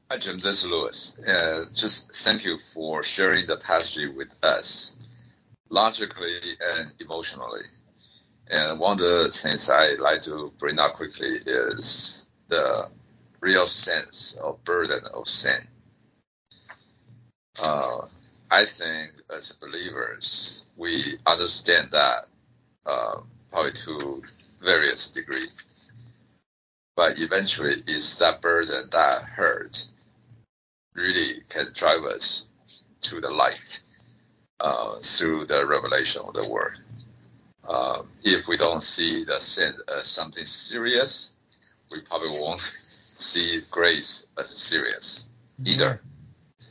Hi, 0.09 0.17
Jim. 0.17 0.39
This 0.39 0.63
is 0.63 0.69
Lewis. 0.71 1.19
Uh, 1.19 1.65
just 1.75 2.11
thank 2.11 2.45
you 2.45 2.57
for 2.57 3.03
sharing 3.03 3.45
the 3.45 3.57
passage 3.57 4.09
with 4.15 4.33
us, 4.41 4.95
logically 5.69 6.39
and 6.61 6.93
emotionally. 6.99 7.63
And 8.49 8.79
one 8.79 8.93
of 8.93 8.99
the 8.99 9.29
things 9.29 9.69
I 9.69 9.95
like 9.95 10.21
to 10.21 10.53
bring 10.57 10.79
up 10.79 10.95
quickly 10.95 11.39
is 11.45 12.25
the 12.47 12.89
real 13.41 13.67
sense 13.67 14.37
of 14.41 14.63
burden 14.63 15.03
of 15.13 15.27
sin. 15.27 15.67
Uh, 17.59 18.05
I 18.49 18.65
think 18.65 19.11
as 19.35 19.51
believers, 19.53 20.61
we 20.77 21.17
understand 21.25 21.91
that 21.91 22.27
uh, 22.85 23.17
probably 23.51 23.73
to 23.73 24.23
various 24.63 25.09
degree. 25.09 25.47
But 26.95 27.19
eventually, 27.19 27.83
it's 27.85 28.17
that 28.17 28.41
burden 28.41 28.89
that 28.91 29.23
hurt 29.23 29.85
really 30.95 31.41
can 31.49 31.67
drive 31.73 32.03
us 32.05 32.47
to 33.01 33.21
the 33.21 33.29
light 33.29 33.81
uh, 34.59 34.95
through 35.01 35.45
the 35.45 35.65
revelation 35.65 36.21
of 36.25 36.33
the 36.33 36.47
word. 36.49 36.77
Uh, 37.67 38.03
if 38.23 38.47
we 38.47 38.57
don't 38.57 38.81
see 38.81 39.23
the 39.23 39.39
sin 39.39 39.73
as 39.97 40.07
something 40.07 40.45
serious, 40.45 41.33
we 41.91 42.01
probably 42.01 42.29
won't 42.29 42.61
see 43.13 43.61
grace 43.69 44.25
as 44.37 44.49
serious 44.49 45.25
either. 45.65 46.01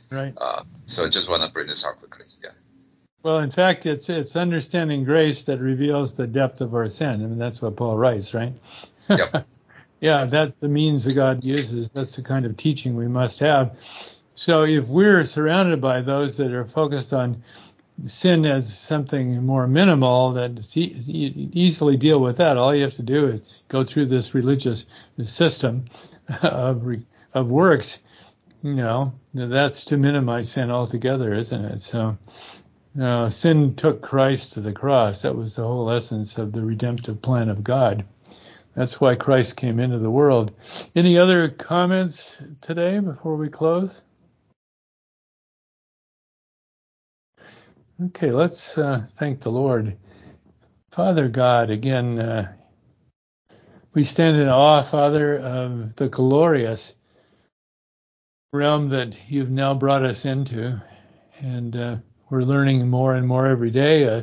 Right. 0.09 0.33
Uh, 0.37 0.63
so 0.85 1.05
I 1.05 1.09
just 1.09 1.29
want 1.29 1.43
to 1.43 1.51
bring 1.51 1.67
this 1.67 1.85
up 1.85 1.99
quickly. 1.99 2.25
Yeah. 2.43 2.51
Well, 3.23 3.39
in 3.39 3.51
fact, 3.51 3.85
it's 3.85 4.09
it's 4.09 4.35
understanding 4.35 5.03
grace 5.03 5.43
that 5.45 5.59
reveals 5.59 6.13
the 6.13 6.27
depth 6.27 6.61
of 6.61 6.73
our 6.73 6.87
sin. 6.87 7.23
I 7.23 7.27
mean, 7.27 7.37
that's 7.37 7.61
what 7.61 7.75
Paul 7.75 7.97
writes, 7.97 8.33
right? 8.33 8.53
Yep. 9.09 9.45
yeah, 10.01 10.25
that's 10.25 10.59
the 10.59 10.69
means 10.69 11.05
that 11.05 11.13
God 11.13 11.43
uses. 11.43 11.89
That's 11.89 12.15
the 12.15 12.21
kind 12.21 12.45
of 12.45 12.55
teaching 12.55 12.95
we 12.95 13.07
must 13.07 13.39
have. 13.39 13.77
So 14.35 14.63
if 14.63 14.87
we're 14.87 15.25
surrounded 15.25 15.81
by 15.81 16.01
those 16.01 16.37
that 16.37 16.53
are 16.53 16.63
focused 16.63 17.11
on 17.11 17.41
sin 18.05 18.45
as 18.45 18.77
something 18.77 19.43
more 19.45 19.67
minimal 19.67 20.33
that 20.33 20.77
e- 20.77 21.49
easily 21.53 21.97
deal 21.97 22.19
with 22.19 22.37
that, 22.37 22.57
all 22.57 22.73
you 22.73 22.83
have 22.83 22.95
to 22.95 23.03
do 23.03 23.27
is 23.27 23.63
go 23.67 23.83
through 23.83 24.05
this 24.05 24.33
religious 24.33 24.85
system 25.23 25.85
of 26.43 26.85
of 27.33 27.51
works 27.51 27.99
you 28.63 28.73
know, 28.73 29.13
that's 29.33 29.85
to 29.85 29.97
minimize 29.97 30.51
sin 30.51 30.71
altogether, 30.71 31.33
isn't 31.33 31.65
it? 31.65 31.79
So, 31.79 32.17
uh, 32.99 33.29
sin 33.29 33.75
took 33.75 34.01
Christ 34.01 34.53
to 34.53 34.61
the 34.61 34.73
cross. 34.73 35.21
That 35.21 35.35
was 35.35 35.55
the 35.55 35.63
whole 35.63 35.91
essence 35.91 36.37
of 36.37 36.51
the 36.51 36.61
redemptive 36.61 37.21
plan 37.21 37.49
of 37.49 37.63
God. 37.63 38.05
That's 38.73 38.99
why 38.99 39.15
Christ 39.15 39.57
came 39.57 39.79
into 39.79 39.99
the 39.99 40.11
world. 40.11 40.51
Any 40.95 41.17
other 41.17 41.49
comments 41.49 42.41
today 42.61 42.99
before 42.99 43.35
we 43.35 43.49
close? 43.49 44.01
Okay, 47.99 48.29
let's 48.29 48.77
uh, 48.77 49.07
thank 49.13 49.39
the 49.39 49.49
Lord. 49.49 49.97
Father 50.91 51.27
God, 51.29 51.71
again, 51.71 52.19
uh, 52.19 52.53
we 53.95 54.03
stand 54.03 54.37
in 54.37 54.47
awe, 54.47 54.83
Father, 54.83 55.39
of 55.39 55.95
the 55.95 56.07
glorious 56.07 56.93
realm 58.53 58.89
that 58.89 59.17
you've 59.27 59.49
now 59.49 59.73
brought 59.73 60.03
us 60.03 60.25
into, 60.25 60.79
and 61.39 61.75
uh, 61.75 61.95
we're 62.29 62.43
learning 62.43 62.87
more 62.87 63.15
and 63.15 63.27
more 63.27 63.47
every 63.47 63.71
day 63.71 64.07
uh, 64.07 64.21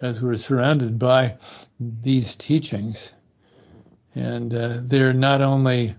as 0.00 0.22
we're 0.22 0.36
surrounded 0.36 0.96
by 0.96 1.36
these 1.80 2.36
teachings. 2.36 3.14
And 4.14 4.54
uh, 4.54 4.78
they're 4.82 5.12
not 5.12 5.42
only 5.42 5.96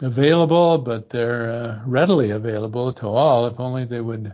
available, 0.00 0.78
but 0.78 1.10
they're 1.10 1.50
uh, 1.50 1.80
readily 1.84 2.30
available 2.30 2.92
to 2.92 3.08
all 3.08 3.46
if 3.46 3.58
only 3.58 3.84
they 3.84 4.00
would 4.00 4.32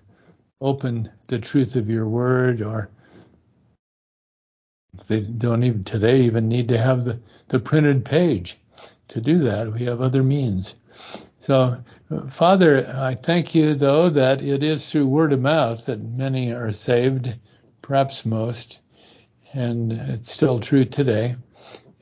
open 0.61 1.11
the 1.29 1.39
truth 1.39 1.77
of 1.77 1.89
your 1.89 2.07
word 2.09 2.63
or 2.63 2.91
they 5.07 5.21
don't 5.21 5.65
even 5.65 5.85
today 5.85 6.23
even 6.23 6.49
need 6.49 6.69
to 6.69 6.79
have 6.79 7.05
the, 7.05 7.19
the 7.49 7.59
printed 7.59 8.05
page 8.05 8.59
to 9.09 9.21
do 9.21 9.39
that. 9.41 9.73
We 9.73 9.85
have 9.85 10.01
other 10.01 10.23
means. 10.23 10.77
So, 11.41 11.77
uh, 12.11 12.27
Father, 12.29 12.87
I 12.97 13.15
thank 13.15 13.55
you, 13.55 13.75
though, 13.75 14.11
that 14.11 14.43
it 14.43 14.63
is 14.63 14.91
through 14.91 15.07
word 15.07 15.33
of 15.33 15.41
mouth 15.41 15.87
that 15.87 16.01
many 16.01 16.53
are 16.53 16.73
saved, 16.73 17.35
perhaps 17.83 18.27
most, 18.27 18.81
and 19.55 19.93
it's 19.93 20.31
still 20.31 20.61
true 20.61 20.85
today. 20.85 21.37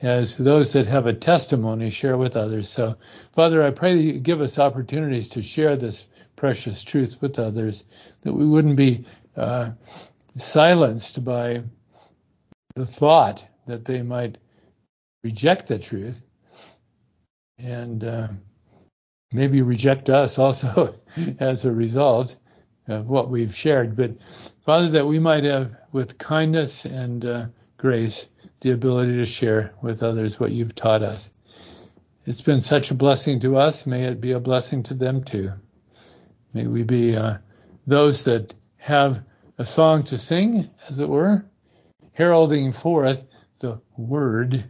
As 0.01 0.37
those 0.37 0.73
that 0.73 0.87
have 0.87 1.05
a 1.05 1.13
testimony 1.13 1.89
share 1.89 2.17
with 2.17 2.37
others. 2.37 2.69
So, 2.69 2.95
Father, 3.33 3.63
I 3.63 3.71
pray 3.71 3.95
that 3.95 4.01
you 4.01 4.19
give 4.19 4.41
us 4.41 4.59
opportunities 4.59 5.29
to 5.29 5.43
share 5.43 5.75
this 5.75 6.07
precious 6.35 6.83
truth 6.83 7.21
with 7.21 7.37
others, 7.39 7.85
that 8.21 8.33
we 8.33 8.45
wouldn't 8.45 8.77
be 8.77 9.05
uh, 9.35 9.71
silenced 10.37 11.23
by 11.23 11.63
the 12.75 12.85
thought 12.85 13.45
that 13.67 13.85
they 13.85 14.01
might 14.01 14.37
reject 15.23 15.67
the 15.67 15.77
truth 15.77 16.21
and 17.57 18.03
uh, 18.05 18.27
maybe 19.33 19.61
reject 19.61 20.09
us 20.09 20.39
also 20.39 20.95
as 21.39 21.65
a 21.65 21.71
result 21.71 22.37
of 22.87 23.07
what 23.09 23.29
we've 23.29 23.53
shared. 23.53 23.95
But 23.95 24.11
Father, 24.65 24.87
that 24.89 25.05
we 25.05 25.19
might 25.19 25.43
have, 25.43 25.75
with 25.91 26.17
kindness 26.17 26.85
and 26.85 27.25
uh, 27.25 27.45
grace, 27.79 28.27
the 28.59 28.71
ability 28.71 29.15
to 29.15 29.25
share 29.25 29.73
with 29.81 30.03
others 30.03 30.37
what 30.37 30.51
you've 30.51 30.75
taught 30.75 31.01
us. 31.01 31.31
It's 32.25 32.41
been 32.41 32.59
such 32.59 32.91
a 32.91 32.95
blessing 32.95 33.39
to 33.39 33.55
us. 33.55 33.87
May 33.87 34.03
it 34.03 34.19
be 34.19 34.33
a 34.33 34.39
blessing 34.39 34.83
to 34.83 34.93
them 34.93 35.23
too. 35.23 35.51
May 36.53 36.67
we 36.67 36.83
be 36.83 37.15
uh, 37.15 37.37
those 37.87 38.25
that 38.25 38.53
have 38.77 39.23
a 39.57 39.63
song 39.63 40.03
to 40.03 40.17
sing, 40.17 40.69
as 40.89 40.99
it 40.99 41.07
were, 41.07 41.45
heralding 42.11 42.73
forth 42.73 43.25
the 43.59 43.81
word 43.97 44.65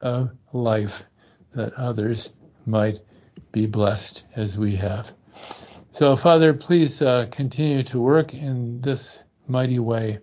of 0.00 0.30
life 0.52 1.04
that 1.52 1.74
others 1.74 2.32
might 2.64 3.00
be 3.52 3.66
blessed 3.66 4.24
as 4.34 4.58
we 4.58 4.76
have. 4.76 5.12
So, 5.90 6.16
Father, 6.16 6.54
please 6.54 7.02
uh, 7.02 7.26
continue 7.30 7.82
to 7.84 8.00
work 8.00 8.32
in 8.32 8.80
this 8.80 9.22
mighty 9.46 9.78
way 9.78 10.20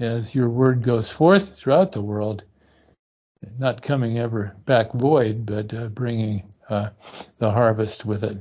as 0.00 0.34
your 0.34 0.48
word 0.48 0.82
goes 0.82 1.12
forth 1.12 1.56
throughout 1.56 1.92
the 1.92 2.02
world, 2.02 2.44
not 3.58 3.82
coming 3.82 4.18
ever 4.18 4.56
back 4.66 4.92
void, 4.92 5.46
but 5.46 5.72
uh, 5.74 5.88
bringing 5.88 6.52
uh, 6.68 6.90
the 7.38 7.50
harvest 7.50 8.06
with 8.06 8.24
it. 8.24 8.38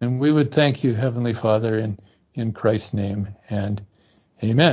And 0.00 0.20
we 0.20 0.32
would 0.32 0.52
thank 0.52 0.84
you, 0.84 0.94
Heavenly 0.94 1.34
Father, 1.34 1.78
in, 1.78 1.98
in 2.34 2.52
Christ's 2.52 2.94
name, 2.94 3.28
and 3.50 3.84
amen. 4.42 4.70